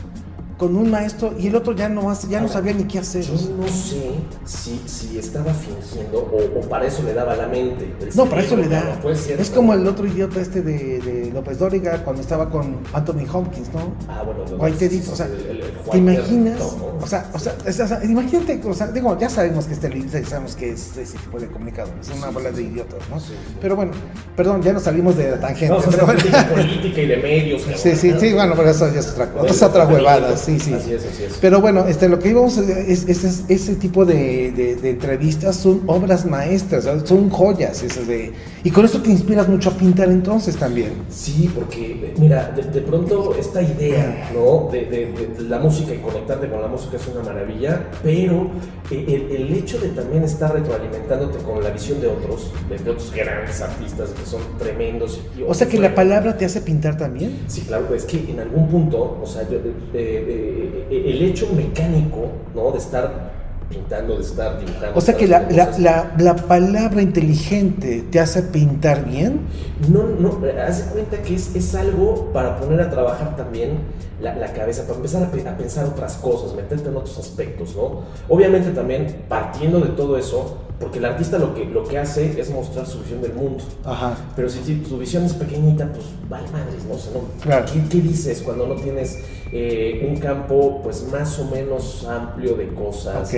[0.62, 3.24] con un maestro y el otro ya no, hace- ya no sabía ni qué hacer.
[3.24, 4.12] Yo no sé
[4.46, 7.92] si, si estaba fingiendo o, o para eso le daba la mente.
[8.14, 9.00] No, para eso le da.
[9.40, 9.56] es ¿no?
[9.56, 13.92] como el otro idiota este de, de López Dóriga cuando estaba con Anthony Hopkins, ¿no?
[14.08, 16.60] Ah, bueno, no, White sí, o sea, el- el- el ¿te imaginas?
[16.60, 16.92] ¿no?
[17.02, 19.80] O sea, o sea, es- o sea, imagínate, o sea, digo, ya sabemos que es
[19.80, 23.00] Televisa y sabemos que es ese tipo de comunicadores, es una Sí, bola de idiotas,
[23.10, 23.20] ¿no?
[23.20, 23.56] Sí, sí.
[23.60, 23.94] Pero bueno,
[24.36, 25.74] perdón, ya nos salimos de la tangente.
[25.76, 26.22] A pero bueno.
[26.54, 27.64] política, y de medios.
[27.78, 29.28] Sí, sí, sí, bueno, pero eso ya es otra
[29.72, 30.74] otra huevada, sí, sí.
[30.74, 31.38] Así es, así es.
[31.42, 34.90] Pero bueno, este, lo que íbamos a es, es- es- ese tipo de, de- de
[34.90, 38.32] entrevistas son obras maestras, son joyas esas de...
[38.64, 40.92] Y con esto te inspiras mucho a pintar entonces también.
[41.10, 44.70] Sí, porque, mira, de, de pronto esta idea, ¿no?
[44.72, 48.50] De, de- de la música y conectarte con la música es una maravilla, pero
[48.92, 52.90] eh, el, el hecho de también estar retroalimentándote con la visión de otros, de, de
[52.92, 55.20] otros grandes artistas que son tremendos.
[55.38, 57.40] y- O sea que la palabra te hace pintar también.
[57.48, 59.62] Sí, claro, es que en algún punto, o sea, yo- eh,
[59.94, 60.41] eh,
[60.90, 62.72] eh, el hecho mecánico, ¿no?
[62.72, 63.32] De estar
[63.70, 64.98] pintando, de estar dibujando.
[64.98, 69.42] O sea que la, la, la, la palabra inteligente te hace pintar bien.
[69.90, 73.80] No, no, haz de cuenta que es, es algo para poner a trabajar también
[74.22, 78.02] la, la cabeza, para empezar a, a pensar otras cosas, meterte en otros aspectos, ¿no?
[78.28, 82.50] Obviamente también partiendo de todo eso, porque el artista lo que, lo que hace es
[82.50, 83.64] mostrar su visión del mundo.
[83.86, 84.18] Ajá.
[84.36, 86.96] Pero si tu visión es pequeñita, pues vale madres, ¿no?
[86.96, 87.20] O sea, ¿no?
[87.42, 87.66] Claro.
[87.72, 89.20] ¿Qué, qué dices cuando no tienes
[89.54, 93.28] eh, un campo pues más o menos amplio de cosas?
[93.30, 93.34] Ok.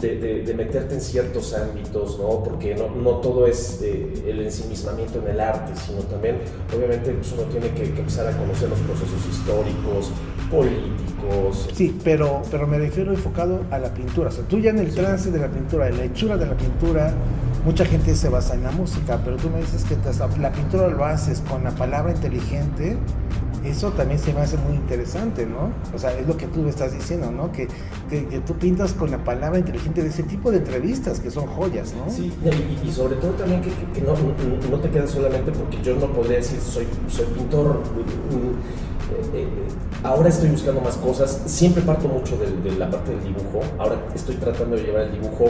[0.00, 2.42] De, de- de meterte en ciertos ámbitos, ¿no?
[2.42, 6.38] Porque no, no todo es eh, el ensimismamiento en el arte, sino también,
[6.74, 10.10] obviamente, pues uno tiene que, que empezar a conocer los procesos históricos,
[10.50, 11.68] políticos.
[11.72, 14.28] Sí, pero, pero me refiero enfocado a la pintura.
[14.28, 16.56] O sea, tú ya en el trance de la pintura, en la hechura de la
[16.56, 17.12] pintura,
[17.64, 19.96] mucha gente se basa en la música, pero tú me dices que
[20.40, 22.96] la pintura lo haces con la palabra inteligente.
[23.64, 25.72] Eso también se me hace muy interesante, ¿no?
[25.92, 27.50] O sea, es lo que tú me estás diciendo, ¿no?
[27.50, 27.66] Que,
[28.08, 31.46] que, que tú pintas con la palabra inteligente de ese tipo de entrevistas que son
[31.46, 32.08] joyas, ¿no?
[32.08, 36.36] Sí, y, y sobre todo también que, no, te quedas solamente porque yo no podría
[36.36, 37.82] decir soy, soy pintor.
[40.02, 41.42] Ahora estoy buscando más cosas.
[41.46, 43.60] Siempre parto mucho de, de la parte del dibujo.
[43.78, 45.46] Ahora estoy tratando de llevar el dibujo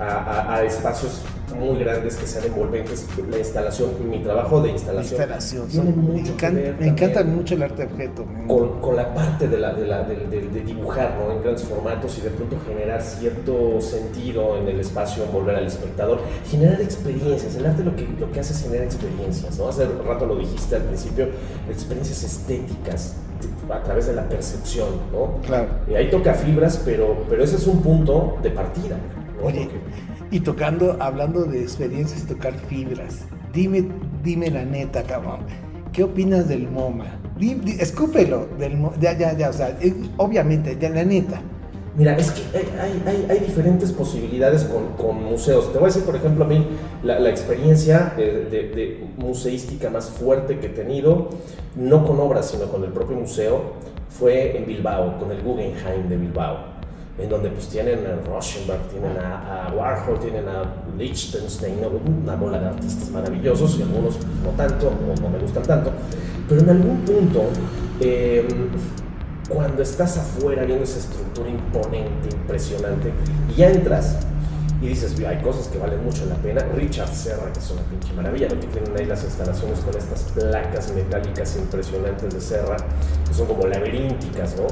[0.00, 1.22] a, espacios
[1.54, 3.06] muy grandes que sean envolventes.
[3.30, 5.20] La instalación, mi trabajo de instalación.
[6.78, 8.24] me, encanta, mucho el arte objeto.
[8.46, 11.32] Con, con, la parte de, la, de, la, de, dibujar ¿no?
[11.32, 16.20] en grandes formatos y de pronto generar cierto sentido en el espacio, envolver al espectador,
[16.48, 17.54] generar experiencias.
[17.56, 19.58] El arte lo que, lo que hace es generar experiencias.
[19.58, 19.68] ¿no?
[19.68, 21.28] Hace rato lo dijiste al principio,
[21.68, 23.16] experiencias estéticas
[23.72, 24.88] a través de la percepción.
[25.12, 25.40] ¿no?
[25.46, 25.68] Claro.
[25.88, 28.96] Y ahí toca fibras, pero, pero ese es un punto de partida.
[29.42, 29.68] Oye,
[30.30, 33.20] y tocando, hablando de experiencias, tocar fibras,
[33.52, 33.88] dime,
[34.22, 35.40] dime la neta, cabrón,
[35.92, 37.18] ¿qué opinas del MoMA?
[37.78, 39.76] escúpelo, del, ya, ya, ya, o sea,
[40.18, 41.40] obviamente, de la neta.
[41.96, 45.72] Mira, es que hay, hay, hay diferentes posibilidades con, con, museos.
[45.72, 46.66] Te voy a decir, por ejemplo, a mí
[47.02, 51.30] la, la experiencia de, de, museística más fuerte que he tenido,
[51.74, 53.72] no con obras, sino con el propio museo,
[54.08, 56.79] fue en Bilbao, con el Guggenheim de Bilbao
[57.20, 60.64] en donde pues tienen a Rauschenberg, tienen a, Warhol, tienen a
[60.96, 61.78] Liechtenstein,
[62.22, 65.92] una bola de artistas maravillosos y algunos pues, no tanto, o no me gustan tanto,
[66.48, 67.42] pero en algún punto,
[68.00, 68.46] em,
[69.48, 73.12] cuando estás afuera viendo esa estructura imponente, impresionante,
[73.56, 74.16] y entras
[74.82, 76.64] y dices, hay cosas que valen mucho la pena.
[76.74, 80.22] Richard Serra, que es una pinche maravilla, lo que tienen ahí las instalaciones con estas
[80.32, 82.76] placas metálicas impresionantes de Serra,
[83.28, 84.66] que son como laberínticas, ¿no?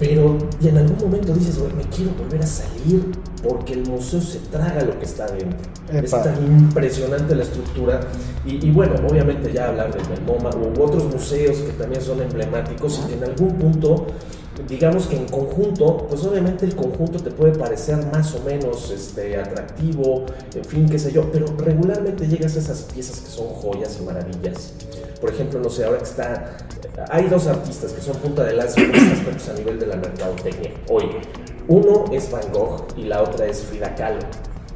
[0.00, 3.04] Pero y en algún momento dices, me quiero volver a salir
[3.42, 5.58] porque el museo se traga lo que está dentro.
[5.92, 8.00] Es tan impresionante la estructura.
[8.46, 13.08] Y, bueno, obviamente ya hablar del MoMA u otros museos que también son emblemáticos y
[13.08, 14.06] que en algún punto
[14.68, 19.38] digamos que en conjunto, pues obviamente el conjunto te puede parecer más o menos este,
[19.38, 23.98] atractivo, en fin, qué sé yo, pero regularmente llegas a esas piezas que son joyas
[24.00, 24.72] y maravillas.
[25.20, 26.56] Por ejemplo, no sé, ahora que está,
[27.10, 28.80] hay dos artistas que son punta de lanza
[29.50, 31.04] a nivel de la mercadotecnia hoy.
[31.70, 34.18] Uno es Van Gogh y la otra es Frida Kahlo.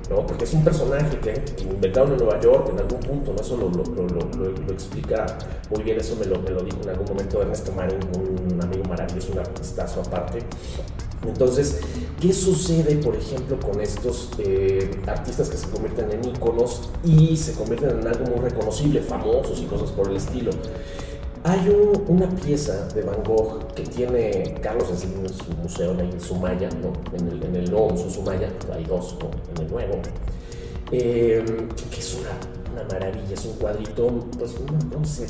[0.08, 0.24] ¿no?
[0.26, 3.40] porque es un personaje que, inventaron en Nueva York en algún punto, ¿no?
[3.40, 5.26] eso lo, lo, lo, explica
[5.70, 8.84] muy bien, eso me lo, me lo dijo en algún momento Ernesto Marín, un amigo
[8.84, 10.40] maravilloso, un artistazo aparte.
[11.26, 11.80] Entonces,
[12.20, 17.54] ¿qué sucede, por ejemplo, con estos eh, artistas que se convierten en íconos y se
[17.54, 20.50] convierten en algo muy reconocible, famosos y cosas por el estilo?
[21.46, 21.68] Hay
[22.08, 26.94] una pieza de Van Gogh que tiene Carlos Slim en su museo en Sumaya, ¿no?
[27.12, 29.14] en el, en el nuevo Sumaya, hay dos
[29.54, 30.00] en el nuevo,
[30.90, 31.44] eh,
[31.90, 32.30] que es una,
[32.72, 34.54] una, maravilla, es un cuadrito, pues
[34.90, 35.26] no, sé,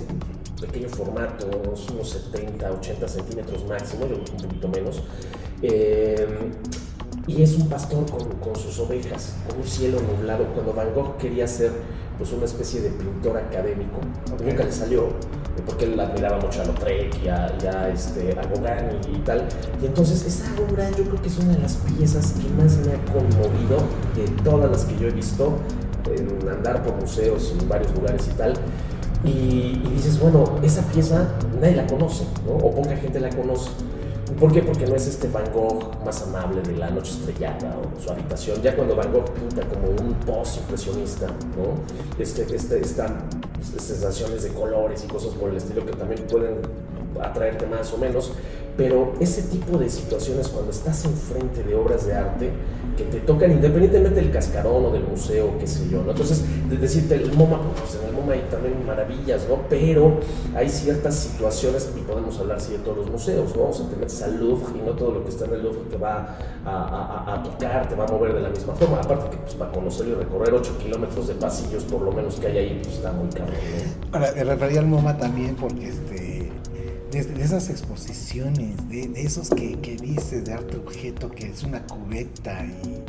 [0.60, 5.02] pequeño formato, unos, 70, 80 centímetros máximo, yo un poquito menos.
[5.62, 6.28] Eh,
[7.26, 10.44] y es un pastor con, con, sus ovejas, con un cielo nublado.
[10.52, 11.72] Cuando Van Gogh quería ser
[12.18, 13.98] pues, una especie de pintor académico,
[14.44, 15.08] nunca le salió,
[15.66, 19.46] porque él admiraba mucho a Lautrec y a, y este, a Gauguin y, tal.
[19.82, 22.92] Y entonces esa obra yo creo que es una de las piezas que más me
[22.92, 23.78] ha conmovido
[24.16, 25.58] de todas las que yo he visto
[26.06, 28.54] en andar por museos en varios lugares y tal.
[29.24, 31.28] Y, y dices, bueno, esa pieza
[31.60, 32.52] nadie la conoce, ¿no?
[32.52, 33.70] o poca gente la conoce.
[34.38, 34.62] ¿Por qué?
[34.62, 38.60] Porque no es este Van Gogh más amable de la noche estrellada o su habitación.
[38.62, 42.22] Ya cuando Van Gogh pinta como un post impresionista, ¿no?
[42.22, 43.12] Este, este, estas
[43.78, 46.56] sensaciones de colores y cosas por el estilo que también pueden
[47.20, 48.32] atraerte más o menos,
[48.76, 52.50] pero ese tipo de situaciones cuando estás enfrente de obras de arte
[52.96, 56.10] que te tocan independientemente del cascarón o del museo, qué sé yo, ¿no?
[56.10, 59.60] Entonces, de decirte, el MoMA, pues MoMA hay también maravillas, ¿no?
[59.68, 60.20] Pero
[60.54, 63.68] hay ciertas situaciones, y podemos hablar sí de todos los museos, ¿no?
[63.68, 65.80] O sea, te metes al Louvre y no todo lo que está en el Louvre
[65.90, 68.98] te va a, tocar, te va a mover de la misma forma.
[68.98, 72.46] Aparte que pues, para conocer y recorrer 8 kilómetros de pasillos, por lo menos que
[72.46, 74.18] hay ahí, pues está muy caro, ¿no?
[74.18, 76.52] Ahora, me refería al MoMA también porque este
[77.22, 82.64] de, esas exposiciones, de, esos que, que, dices de arte objeto, que es una cubeta
[82.64, 83.04] y,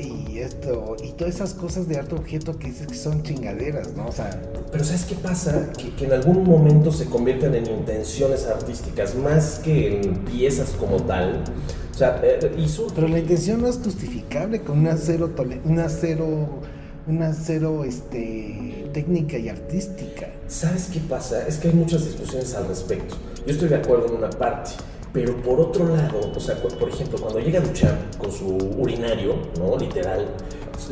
[0.00, 4.06] y, esto, y todas esas cosas de arte objeto que dices que son chingaderas, ¿no?
[4.06, 4.40] O sea.
[4.70, 5.70] Pero ¿sabes qué pasa?
[5.76, 10.96] Que, que en algún momento se convierten en intenciones artísticas más que en piezas como
[11.02, 11.44] tal.
[11.90, 12.86] O sea, eh, y su...
[12.94, 15.30] Pero la intención no es justificable con una cero,
[15.64, 16.60] una cero
[17.08, 20.28] una cero este, técnica y artística.
[20.46, 21.46] ¿Sabes qué pasa?
[21.46, 23.16] Es que hay muchas discusiones al respecto.
[23.46, 24.72] Yo estoy de acuerdo en una parte,
[25.12, 29.76] pero por otro lado, o sea, por ejemplo, cuando llega Duchamp con su urinario, ¿no?
[29.76, 30.26] Literal,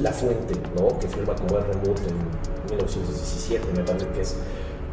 [0.01, 0.99] La Fuente, ¿no?
[0.99, 1.73] Que firma como R.
[1.73, 1.83] en
[2.71, 4.37] 1917, me parece que es.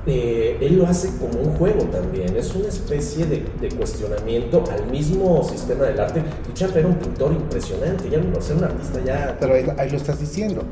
[0.06, 5.42] Eh, él lo hace como un juego también, es una especie de, cuestionamiento al mismo
[5.44, 6.22] sistema del arte.
[6.46, 9.38] Duchamp era un pintor impresionante, ya no ser un artista ya...
[9.40, 10.64] Pero ahí lo estás diciendo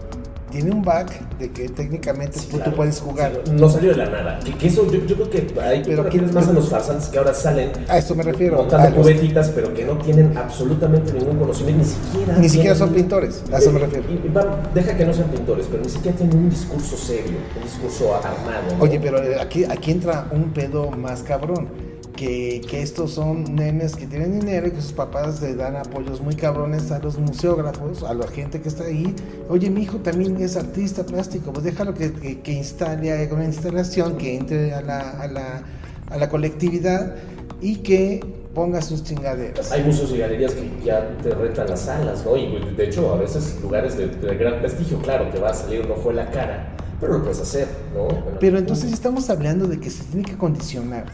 [0.51, 1.07] tiene un bug
[1.39, 3.31] de que técnicamente Sí, tú, puedes jugar.
[3.45, 4.39] Sí, no salió de la nada.
[4.39, 7.17] Que, que eso yo, yo creo que hay Pero que- más en los farsantes que
[7.17, 8.57] ahora salen A eso me refiero.
[8.57, 12.37] montando a los- cubetitas, pero que no tienen absolutamente ningún conocimiento, ni siquiera.
[12.37, 14.05] Ni siquiera tienen- son pintores, a eso me Eh, refiero.
[14.11, 17.37] y- y va- deja que no sean pintores, pero ni siquiera tienen un discurso serio,
[17.57, 18.75] un discurso armado.
[18.77, 18.83] ¿no?
[18.83, 21.90] Oye, pero aquí, aquí entra un pedo más cabrón.
[22.15, 26.21] Que, que estos son nenes que tienen dinero y que sus papás le dan apoyos
[26.21, 29.15] muy cabrones a los museógrafos, a la gente que está ahí.
[29.49, 33.45] Oye, mi hijo también es artista plástico, pues déjalo que, que, que instale haga una
[33.45, 35.63] instalación, que entre a la, a, la,
[36.09, 37.15] a la colectividad
[37.59, 38.19] y que
[38.53, 39.71] ponga sus chingaderas.
[39.71, 42.35] Hay museos y galerías que ya te rentan las salas, ¿no?
[42.37, 45.87] Y de hecho, a veces lugares de, de gran prestigio, claro, te va a salir
[45.87, 48.03] no fue la cara, pero lo puedes hacer, ¿no?
[48.05, 51.05] Bueno, Pero entonces estamos hablando de que se tiene que condicionar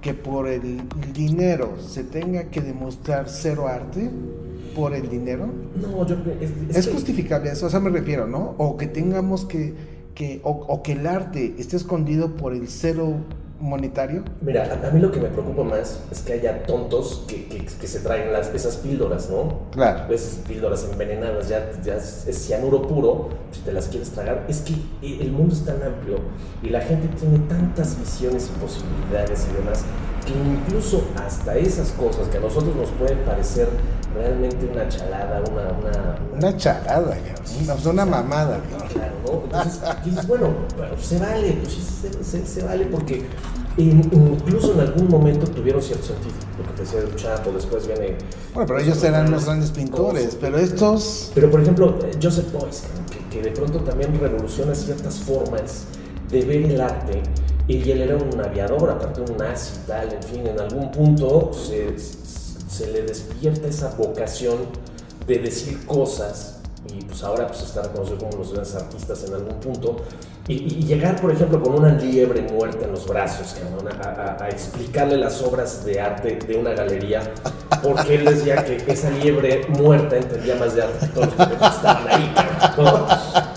[0.00, 0.80] que por el
[1.12, 4.10] dinero se tenga que demostrar cero arte
[4.74, 5.48] por el dinero.
[5.80, 8.54] No, yo es, es Es que- justificable, eso, a eso me refiero, ¿no?
[8.58, 9.74] O que tengamos que,
[10.14, 13.14] que o, o que el arte esté escondido por el cero
[13.60, 14.22] monetario.
[14.40, 17.86] Mira, a, mí lo que me preocupa más es que haya tontos que, que, que
[17.86, 19.62] se traigan las, esas píldoras, ¿no?
[19.72, 20.12] Claro.
[20.12, 24.44] Esas píldoras envenenadas, ya, ya es, es cianuro puro, si te las quieres tragar.
[24.48, 26.18] Es que el mundo es tan amplio
[26.62, 29.84] y la gente tiene tantas visiones y posibilidades y demás,
[30.24, 33.68] que incluso hasta esas cosas que a nosotros nos pueden parecer
[34.14, 35.62] realmente una chalada, una...
[35.72, 38.60] una, Una charada, cabrón, una, pues, una mamada.
[38.92, 39.44] Claro, ¿no?
[39.44, 40.48] Entonces dices, bueno,
[41.00, 43.24] se vale, pues sí, se, se- se vale porque
[43.76, 46.34] in- incluso en algún momento tuvieron cierto sentido.
[46.58, 48.16] Lo que te decía de Chapo, después viene.
[48.54, 50.38] Bueno, pero ellos eran los grandes pintores, Cosas.
[50.40, 51.32] pero estos...
[51.34, 52.84] Pero por ejemplo, eh, Joseph Beuys,
[53.30, 55.84] que, que de pronto también revoluciona ciertas formas
[56.30, 57.22] de ver el arte.
[57.68, 61.50] Y él era un aviador, aparte un nazi y tal, en fin, en algún punto
[61.52, 61.98] se,
[62.78, 64.58] se le despierta esa vocación
[65.26, 69.58] de decir cosas y pues ahora pues está reconocido como los grandes artistas en algún
[69.58, 69.96] punto
[70.50, 74.48] y, llegar por ejemplo con una liebre muerta en los brazos cabrón, a, a- a
[74.48, 77.20] explicarle las obras de arte de una galería
[77.82, 81.54] porque él decía que esa liebre muerta entendía más de arte que todos los que
[81.66, 83.02] estaban ahí cabrón,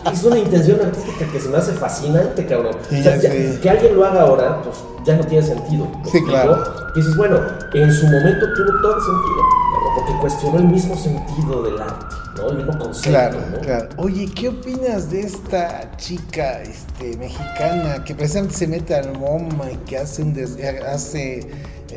[0.03, 0.11] ¿no?
[0.11, 3.31] es una intención artística que se me hace fascinante cabrón Sí, O sea, ya ya-
[3.53, 3.59] sé.
[3.61, 4.75] que alguien lo haga ahora pues
[5.05, 6.27] ya no tiene sentido ¿me Sí, explico?
[6.29, 6.63] claro.
[6.93, 7.39] Y dices, bueno,
[7.73, 9.95] en su momento tuvo todo el sentido, ¿no?
[9.95, 12.49] porque cuestionó el mismo sentido del arte, ¿no?
[12.49, 13.59] El mismo concepto, Claro, ¿no?
[13.61, 13.89] claro.
[13.97, 19.77] Oye, ¿qué opinas de esta chica este, mexicana que precisamente se mete al MoMA y
[19.77, 21.47] que hace un des- eh, hace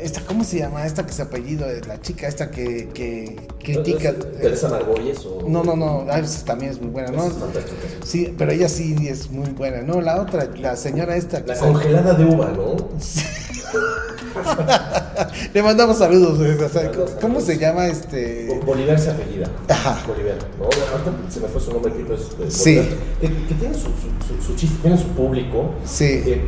[0.01, 0.85] esta, ¿cómo se llama?
[0.85, 4.13] Esta que se apellido de la chica esta que, que critica.
[4.13, 5.47] Teresa Margolles o...
[5.47, 7.25] No, no, no, ah, esa también es muy buena, ¿no?
[7.27, 7.77] Es fantástica.
[8.03, 9.81] Sí, pero ella sí es muy buena.
[9.83, 12.75] No, la otra, la señora esta que La se- congelada de uva, ¿no?
[15.53, 16.39] Le mandamos saludos.
[16.39, 18.47] o sea, ¿Cómo se llama este?
[18.47, 19.47] Bo- Bolívar se apellida.
[19.69, 20.03] Ajá.
[20.07, 21.31] Bolívar, ¿no?
[21.31, 22.81] Se me fue su nombre, tipo es Sí.
[23.21, 25.71] Que, que tiene su, su, su, su chiste, tiene su público.
[25.85, 26.21] Sí.
[26.25, 26.41] Eh,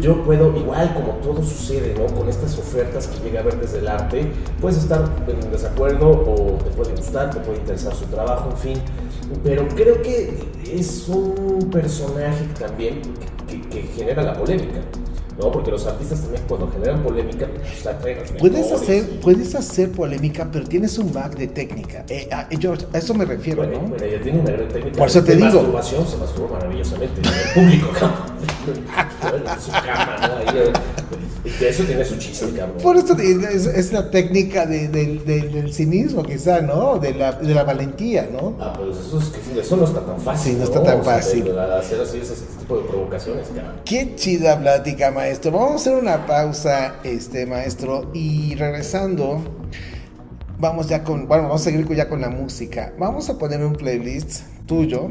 [0.00, 2.06] yo puedo, igual como todo sucede, ¿no?
[2.14, 4.26] Con estas ofertas que llega a ver desde el arte,
[4.60, 8.78] puedes estar en desacuerdo o te puede gustar, te puede interesar su trabajo, en fin.
[9.44, 10.38] Pero creo que
[10.70, 13.00] es un personaje también
[13.48, 14.80] que, que genera la polémica,
[15.38, 15.50] ¿no?
[15.52, 20.48] Porque los artistas también cuando generan polémica, pues atraen a Puedes hacer, puedes hacer polémica,
[20.52, 22.04] pero tienes un back de técnica.
[22.08, 23.88] Eh, a, yo, a eso me refiero, Bueno, ¿no?
[23.88, 24.98] bueno, ella tiene una gran técnica.
[24.98, 25.52] Por eso te de digo.
[25.54, 27.20] masturbación, se masturba maravillosamente.
[27.22, 27.88] El público.
[28.68, 30.36] En su cama, ¿no?
[30.50, 30.72] Ahí, eh,
[31.44, 32.76] y de eso tiene su chiste, cabrón.
[32.82, 36.98] Por eso es, es la técnica de- del- del- del cinismo, quizá, ¿no?
[36.98, 38.54] De la, de la valentía, ¿no?
[38.60, 40.52] Ah, pues eso, es que, eso no está tan fácil.
[40.52, 41.44] Sí, no está tan O sea, de- fácil.
[41.44, 43.80] de hacer así ese tipo de provocaciones, cabrón.
[43.84, 45.27] Qué chida plática, maestro.
[45.28, 49.42] Vamos a hacer una pausa, este maestro, y regresando,
[50.58, 52.94] vamos ya con, bueno, vamos a seguir ya con la música.
[52.98, 55.10] Vamos a poner un playlist tuyo,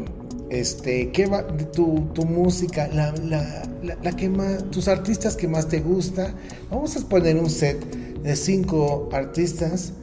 [0.49, 5.47] este, ¿qué va, tu, tu música, la, la, la, la que más, tus artistas que
[5.47, 6.33] más te gusta.
[6.71, 7.79] Vamos a poner un set
[8.23, 9.93] de cinco artistas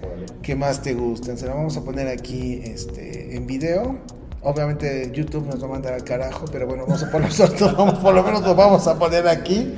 [0.43, 1.37] que más te gustan.
[1.37, 3.99] Se la vamos a poner aquí, este, en video.
[4.45, 7.99] Obviamente YouTube nos va a mandar al carajo, pero bueno, vamos a poner nosotros, vamos,
[7.99, 9.75] por lo menos lo vamos a poner aquí.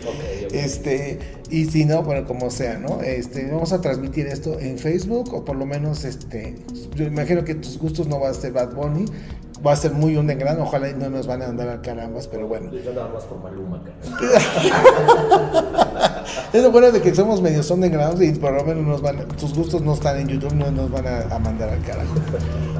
[0.52, 1.18] Este,
[1.50, 3.00] y si no, bueno, como sea, ¿no?
[3.00, 6.56] Este, vamos a transmitir esto en Facebook, o por lo menos, este,
[6.94, 9.04] yo imagino que tus gustos no va a ser Bad Bunny,
[9.66, 12.46] va a ser muy underground, ojalá y no nos van a andar al carambas, pero
[12.46, 12.70] bueno.
[12.72, 13.82] Yo nada más por Maluma.
[16.52, 19.54] Es lo bueno de que somos medio underground y por lo menos nos van, tus
[19.54, 22.14] gustos no están en YouTube, no nos van a, a mandar al carajo.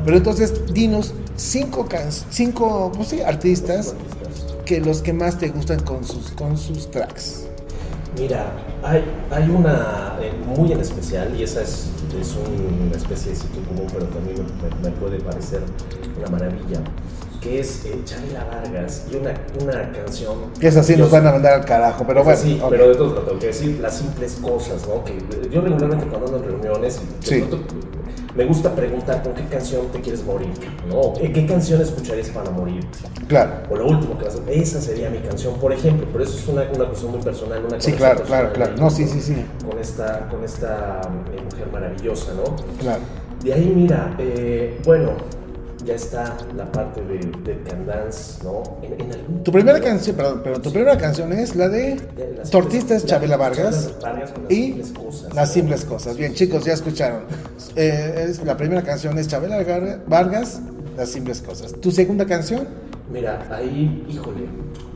[0.05, 3.95] Pero entonces, dinos cinco, can- cinco pues sí, artistas
[4.65, 7.46] que los que más te gustan con sus, con sus tracks.
[8.19, 8.53] Mira,
[8.83, 13.63] hay, hay una eh, muy en especial, y esa es, es una especie de sitio
[13.65, 14.37] común, pero también
[14.83, 15.61] me, me puede parecer
[16.19, 16.81] una maravilla.
[17.41, 17.99] que es eh,
[18.51, 20.35] Vargas y una, una canción.
[20.59, 22.41] Que es así, nos van a mandar al carajo, pero bueno.
[22.41, 25.05] Sí, pero de todo lo tengo que decir, las simples cosas, ¿no?
[25.05, 25.19] Que
[25.51, 27.45] yo regularmente cuando ando en reuniones, Sí.
[28.37, 30.49] Me gusta preguntar con qué canción te quieres morir,
[30.89, 31.15] ¿no?
[31.15, 32.85] ¿Qué, qué canción escucharías para morir?
[33.29, 33.53] Claro.
[33.71, 36.39] O lo último que vas a hacer, esa sería mi canción, por ejemplo, pero eso
[36.39, 38.73] es una, una cuestión muy personal, una Sí, claro, personal claro, claro.
[38.75, 39.45] No, con- sí, sí, sí.
[39.69, 41.01] Con esta, con esta
[41.33, 42.57] eh, mujer maravillosa, ¿no?
[42.81, 43.01] Claro.
[43.43, 45.13] De ahí, mira, eh, bueno,
[45.87, 48.63] ya está la parte de, de Can Dance, ¿no?
[48.83, 51.97] En, en algún Tu primera canción, perdón, pero tu primera canción es la de
[53.01, 56.17] simples- Chabela la- Vargas con las y simples cosas, Las simples cosas.
[56.17, 57.23] Bien, chicos, ya escucharon.
[57.77, 59.57] Eh, es, la primera canción es Chabela
[60.09, 60.61] Vargas,
[60.97, 61.73] Las simples cosas.
[61.81, 62.67] ¿Tu segunda canción?
[63.11, 64.47] Mira, ahí, híjole,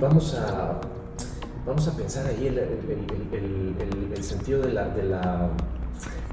[0.01, 0.80] vamos a,
[1.64, 5.51] vamos a pensar ahí el- el- el- el sentido de la, de, la,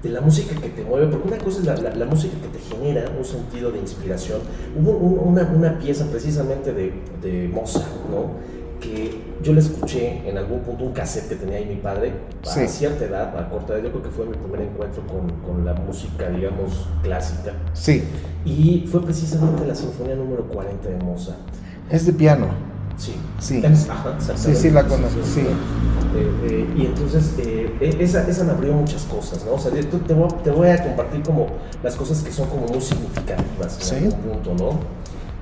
[0.04, 2.48] de la música que te mueve, porque una cosa es la, la- la música que
[2.48, 4.40] te genera un sentido de inspiración.
[4.80, 8.58] Hubo un- una, una pieza precisamente de, de Mozart, ¿no?
[8.80, 12.14] que yo la escuché en algún punto, un cassette que tenía ahí mi padre,
[12.44, 12.68] a Sí.
[12.68, 15.74] cierta edad, a corta edad, yo creo que fue mi primer encuentro con, con la
[15.74, 17.54] música, digamos, clásica.
[17.74, 18.04] Sí.
[18.46, 21.40] Y fue precisamente la Sinfonía número 40 de Mozart.
[21.90, 22.46] Es de piano.
[22.98, 23.16] Sí.
[23.40, 23.64] Sí.
[23.90, 25.42] Ajá, Sí, sí, la conozco, sí.
[25.42, 29.54] Eh, eh, y entonces, eh, eh, esa, esa me abrió muchas cosas, ¿no?
[29.54, 31.48] O sea, de- te, voy, a- te voy a compartir como
[31.84, 33.96] las cosas que son como muy significativas Sí.
[33.98, 34.80] en algún punto, ¿no?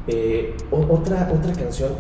[0.08, 1.92] Eh, otra, otra canción,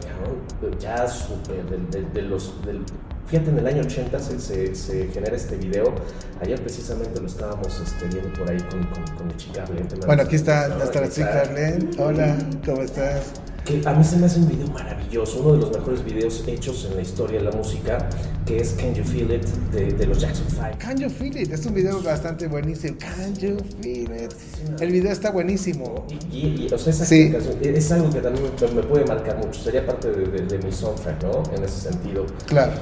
[0.79, 2.53] ya súper, del- del- de, los...
[2.65, 2.81] Del,
[3.27, 5.93] fíjate, en el año 80 se, se, se genera este video.
[6.41, 9.63] Ayer precisamente lo estábamos este, viendo por ahí con, con, con mi chica.
[9.63, 11.89] Te Bueno, aquí está nuestra chica Arlene.
[11.97, 12.35] Hola,
[12.65, 13.31] ¿cómo estás?
[13.65, 16.85] Que a mí se me hace un video maravilloso, uno de los mejores videos hechos
[16.89, 18.07] en la historia de la música,
[18.45, 19.43] que es Can You Feel It
[19.73, 20.61] de, de los Jackson 5.
[20.77, 21.51] Can You Feel It?
[21.51, 22.97] Es un video bastante buenísimo.
[22.99, 24.33] Can You Feel It?
[24.79, 26.05] El video está buenísimo.
[26.31, 27.31] Y, y- y, o sea, esa Sí.
[27.31, 28.45] canción es algo que también
[28.75, 31.41] me, puede marcar mucho, sería parte de, de- de mi soundtrack, ¿no?
[31.55, 32.25] En ese sentido.
[32.45, 32.73] Claro.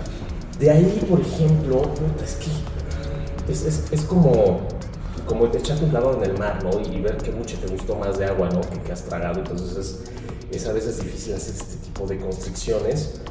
[0.59, 1.81] De ahí, por ejemplo,
[2.23, 4.61] es que es, es, es como,
[5.25, 6.71] como echarte un clavado en el mar, ¿no?
[6.81, 8.59] Y ver que mucho te gustó más de agua, ¿no?
[8.61, 9.39] Que, que has tragado.
[9.39, 9.99] Entonces es,
[10.55, 13.21] es a veces difícil hacer este tipo de constricciones.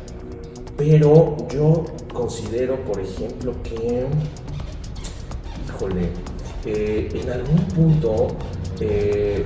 [0.77, 4.07] Pero yo considero, por ejemplo, que,
[5.69, 6.09] híjole,
[6.65, 8.29] eh, en algún punto
[8.81, 9.45] eh,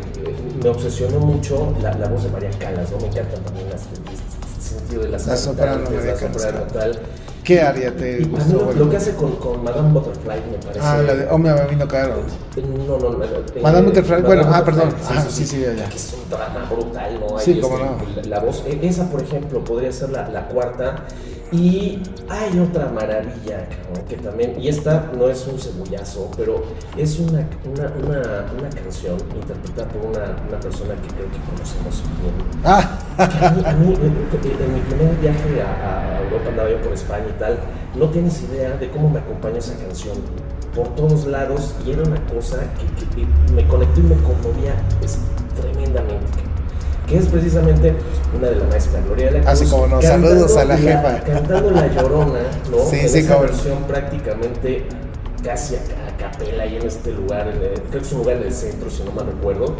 [0.62, 2.98] me obsesionó mucho la, la voz de María Calas, ¿no?
[2.98, 7.00] Me encantan también las, el sentido de las La soprano, la tal.
[7.46, 8.64] ¿Qué área te Y gustó?
[8.64, 10.80] lo, lo que hace con, con Madame Butterfly me parece.
[10.82, 12.14] Ah, la de Oh, me vino caro.
[12.56, 13.24] No, no, no.
[13.24, 13.28] eh,
[13.62, 14.94] Madame Butterfly, bueno, ah, Butterfly, perdón.
[15.08, 15.88] Ah, sí, sí, ya, ya.
[15.88, 17.38] Que es un drama brutal, ¿no?
[17.38, 18.22] Sí, Ahí, cómo este, no.
[18.22, 21.04] La, la voz, e- esa, por ejemplo, podría ser la, la cuarta.
[21.52, 26.64] Y hay otra maravilla, cabrón, que también, y esta no es un cebollazo, pero
[26.96, 32.02] es una, una, una, una canción interpretada por una, una persona que creo que conocemos
[32.20, 32.34] bien.
[32.64, 36.68] Ah, Que a mí, a mí, en, en mi primer viaje a, a Europa, andaba
[36.70, 37.58] yo por España y tal,
[37.94, 40.16] no tienes idea de cómo me acompaña esa canción.
[40.74, 44.74] Por todos lados, y era una cosa que, que- que me conectó y me conmovía
[45.02, 45.18] es,
[45.58, 46.26] tremendamente.
[47.06, 47.94] Que es precisamente
[48.36, 49.52] una de la maestra Gloria de la Cruz.
[49.52, 51.20] Así como no, cantando saludos a la jefa.
[51.24, 52.40] Cantando La Llorona,
[52.70, 52.78] ¿no?
[52.90, 54.86] Sí, en sí, esa versión prácticamente
[55.42, 58.38] casi a, a capela ahí en este lugar, en el- creo que es un lugar
[58.40, 59.76] del centro, si no mal recuerdo.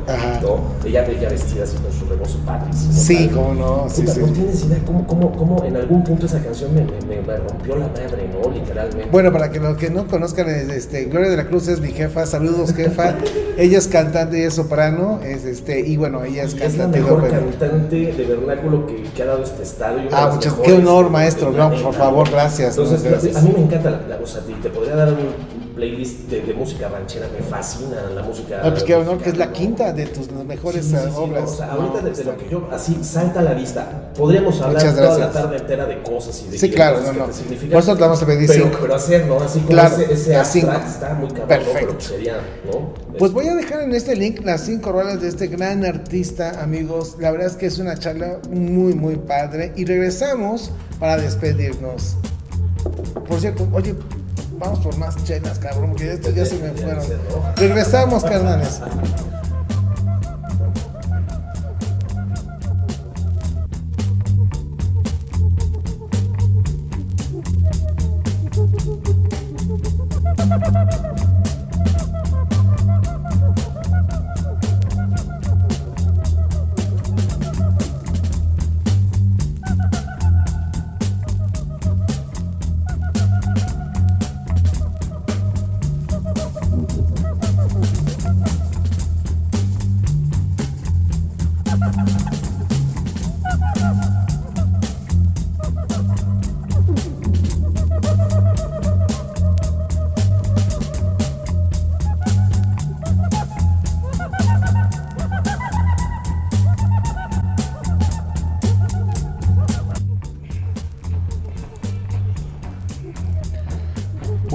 [0.85, 2.93] Ella, ella vestida así con su rebozo padrísimo.
[2.93, 3.87] sí, cómo no.
[3.89, 4.21] Sí, Puta, sí.
[4.21, 7.37] No tienes idea cómo, cómo, cómo en algún punto esa canción me, me, me- me
[7.39, 8.51] rompió la madre, ¿no?
[8.51, 9.09] Literalmente.
[9.11, 11.91] Bueno, para que los que no conozcan, es, este, Gloria de la Cruz es mi
[11.93, 12.27] jefa.
[12.27, 13.15] Saludos, jefa.
[13.57, 15.21] ella es cantante y es soprano.
[15.23, 16.99] Es, este, y bueno, ella es Y es la cantante.
[16.99, 17.29] de mejor
[17.59, 19.99] cantante de vernáculo que, que ha dado este estado.
[20.13, 21.51] Ah, muchas- qué honor, maestro.
[21.51, 23.37] No, por favor, gracias, Entonces, no, gracias.
[23.37, 26.41] a mí me encanta la, la- o sea, te, te podría dar un playlist de,
[26.41, 28.61] de música ranchera, me fascina la música.
[28.65, 29.53] Ah, pues qué honor, que es la ¿no?
[29.53, 31.45] quinta de tus mejores Sí, sí, sí, obras.
[31.45, 34.11] no, o sea, No, ahorita desde lo que yo así salta a la vista.
[34.17, 37.29] Podríamos hablar toda la tarde entera de cosas y de Sí, claro, cosas no, que
[37.29, 37.33] no.
[37.35, 37.71] significan.
[37.71, 38.79] Por eso te vamos a pedir pero, cinco.
[38.81, 39.41] Pero hacer, ¿no?
[39.41, 41.47] Así como Claro, ese, ese abstract está muy cabrón, ¿no?
[41.49, 41.87] Perfecto.
[41.89, 42.41] Pero sería,
[42.73, 42.95] ¿no?
[43.19, 47.17] Pues voy a dejar en este link las cinco rolas de este gran artista, amigos.
[47.19, 49.73] La verdad es que es una charla muy, muy padre.
[49.77, 52.17] Y regresamos para despedirnos.
[53.29, 53.95] Por cierto, oye,
[54.59, 57.05] vamos por más chelas, cabrón, porque estos ya se me fueron.
[57.57, 58.81] Regresamos, carnales.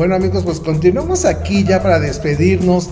[0.02, 2.90] Bueno amigos, pues continuamos aquí ya para despedirnos.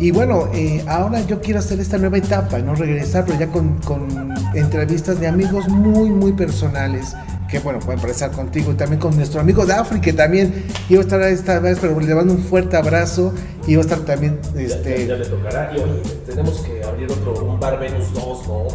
[0.00, 3.78] Y bueno, eh, ahora yo quiero hacer esta nueva etapa, no regresar, pero ya con,
[3.82, 7.14] con entrevistas de amigos muy, muy personales
[7.48, 11.02] que bueno, pueden empezar contigo y también con nuestro amigo Dafri, que también iba a
[11.02, 13.32] estar esta vez, pero le mando un fuerte abrazo
[13.66, 14.38] y iba a estar también.
[14.56, 15.06] Este...
[15.06, 15.72] Ya, le tocará.
[15.74, 18.66] Y oye, tenemos que abrir otro, un Bar Venus 2, ¿no?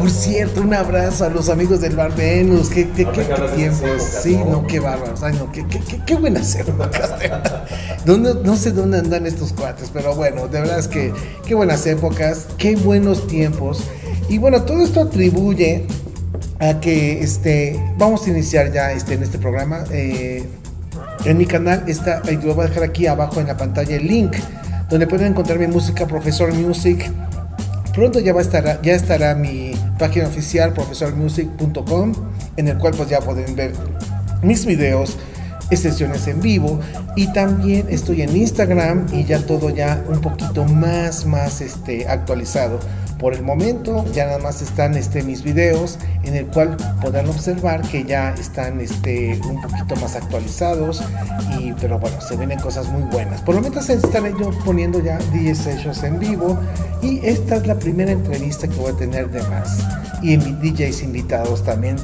[0.00, 2.70] Por cierto, un abrazo a los amigos del Bar Venus.
[2.70, 3.24] Qué, qué, qué,
[3.54, 4.02] tiempos.
[4.22, 5.22] Sí, no, qué bárbaros.
[5.22, 7.10] Ay, no, qué, qué, qué buenas épocas.
[8.06, 11.12] ¿Dónde, no sé dónde andan estos cuates, pero bueno, de verdad es que
[11.46, 13.84] qué buenas épocas, qué buenos tiempos.
[14.30, 15.86] Y bueno, todo esto atribuye
[16.60, 19.84] a que este, vamos a iniciar ya este, en este programa.
[19.90, 20.46] Eh,
[21.26, 24.34] en mi canal está, lo voy a dejar aquí abajo en la pantalla el link
[24.88, 27.10] donde pueden encontrar mi música Profesor Music.
[27.94, 29.69] Pronto ya va a estar, ya estará mi
[30.00, 32.12] página oficial profesormusic.com
[32.56, 33.72] en el cual pues ya pueden ver
[34.42, 35.18] mis videos,
[35.76, 36.80] sesiones en vivo
[37.16, 42.78] y también estoy en Instagram y ya todo ya un poquito más más este actualizado.
[43.18, 47.82] Por el momento ya nada más están este, mis videos en el cual podrán observar
[47.82, 51.02] que ya están este, un poquito más actualizados
[51.58, 53.42] y pero bueno se vienen cosas muy buenas.
[53.42, 56.58] Por lo menos estaré yo poniendo ya 10 sessions en vivo
[57.02, 59.78] y esta es la primera entrevista que voy a tener de más
[60.22, 61.96] y DJs invitados también.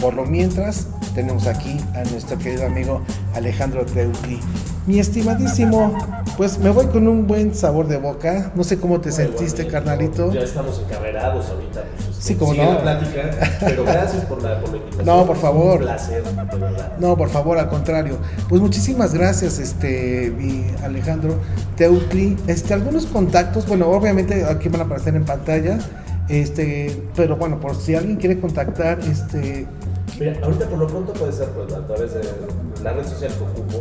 [0.00, 0.86] Por lo mientras,
[1.18, 3.02] tenemos aquí a nuestro querido amigo
[3.34, 4.38] Alejandro Teutli.
[4.86, 5.98] Mi estimadísimo,
[6.36, 8.52] pues me voy con un buen sabor de boca.
[8.54, 10.32] No sé cómo te sentiste, carnalito.
[10.32, 11.82] Ya estamos encarrerados ahorita.
[11.96, 12.62] Pues, sí, como no.
[12.62, 15.06] La plática, pero gracias por la, por invitación.
[15.06, 15.78] No, por favor.
[15.78, 16.92] Un placer, de verdad.
[17.00, 18.18] No, por favor, al contrario.
[18.48, 21.34] Pues muchísimas gracias, este, mi Alejandro
[21.76, 22.36] Teutli.
[22.46, 25.80] Este, algunos contactos, bueno, obviamente aquí van a aparecer en pantalla.
[26.28, 29.66] Este, pero bueno, por si alguien quiere contactar, este,
[30.18, 32.22] Mira, ahorita por lo pronto puede ser pues, a través de
[32.82, 33.80] la red social que ocupo.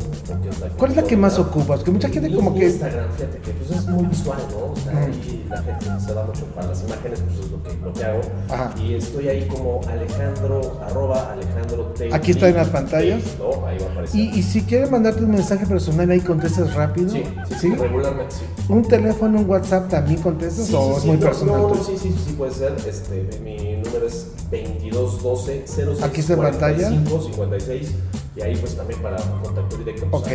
[0.78, 1.84] ¿Cuál es la que más ocupas?
[1.84, 2.66] Que mucha gente como que...
[2.66, 4.72] Instagram, fíjate que pues, es muy visual, ¿no?
[4.72, 7.74] O sea, ahí la gente se da mucho para las imágenes, pues es lo que,
[7.84, 8.22] lo que hago.
[8.50, 8.74] Ajá.
[8.80, 13.24] Y estoy ahí como Alejandro, arroba Alejandro Aquí está en las pantallas.
[13.40, 13.66] ¿no?
[13.66, 14.20] Ahí va a aparecer.
[14.20, 17.10] Y, y, si quieres mandarte un mensaje personal ahí contestas rápido.
[17.10, 17.24] Sí,
[17.60, 18.46] sí, regularmente sí.
[18.70, 21.62] ¿Un teléfono, un WhatsApp también contestas o es muy personal?
[21.62, 22.76] No, sí, sí, sí puede ser.
[22.88, 23.77] Este, mi
[24.08, 26.90] es 2212 06 Aquí está en pantalla.
[26.90, 27.92] 56
[28.36, 30.08] y ahí pues también para contacto directo.
[30.12, 30.30] Pues, ok.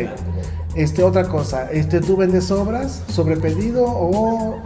[0.74, 4.58] Este, otra cosa, este, ¿tú vendes obras sobre pedido o...?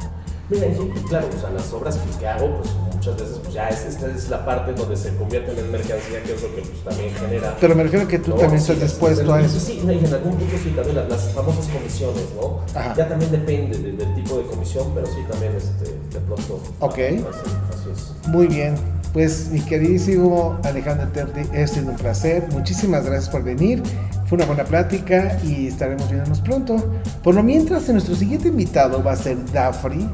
[0.49, 0.69] Mira,
[1.09, 4.07] claro, o sea, las obras que, que hago, pues muchas veces pues ya es, esta
[4.07, 7.57] es la parte donde se convierten en mercancía, que es lo que pues, también genera.
[7.61, 9.59] Pero me refiero que tú también estás dispuesto a eso.
[9.59, 12.61] Sí, en algún punto sí, también las, famosas comisiones, ¿no?
[12.97, 16.61] Ya también depende del tipo de comisión, pero sí también este, de pronto.
[16.81, 16.99] Ok.
[16.99, 18.29] Así, es.
[18.29, 18.77] Muy bien.
[19.13, 22.47] Pues mi queridísimo Alejandro Terdi, ha sido un placer.
[22.53, 23.83] Muchísimas gracias por venir.
[24.27, 27.01] Fue una buena plática y estaremos viéndonos pronto.
[27.23, 30.07] Por lo mientras, nuestro siguiente invitado va a ser Dafri,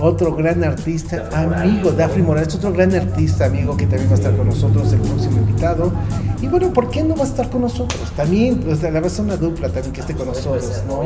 [0.00, 4.36] otro gran artista, amigo, Dafri Morales, otro gran artista, amigo, que también va a estar
[4.36, 5.92] con nosotros, el próximo invitado.
[6.40, 8.10] Y bueno, ¿por qué no va a estar con nosotros?
[8.16, 11.02] También, pues la verdad es una dupla también que esté con nosotros, ¿no?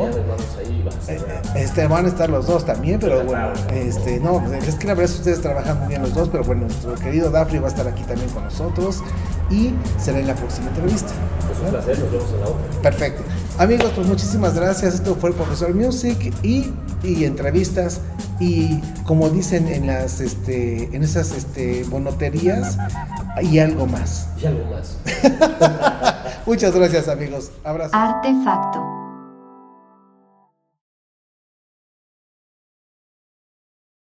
[1.07, 1.19] Eh,
[1.55, 5.05] este, van a estar los dos también, pero bueno, este, no, es que la verdad
[5.05, 7.69] es que ustedes trabajan muy bien los dos, pero bueno, nuestro querido Dafri va a
[7.69, 9.01] estar aquí también con nosotros
[9.49, 11.11] y será en la próxima entrevista.
[11.47, 12.81] Pues un placer, nos vemos en la otra.
[12.81, 13.23] Perfecto.
[13.57, 14.95] Amigos, pues muchísimas gracias.
[14.95, 18.01] Esto fue el Profesor Music y, y entrevistas
[18.39, 22.77] y como dicen en las este en esas este bonoterías
[23.41, 24.27] y algo más.
[24.41, 24.97] Y algo más.
[26.45, 27.51] Muchas gracias, amigos.
[27.63, 27.95] Abrazo.
[27.95, 29.04] Artefacto.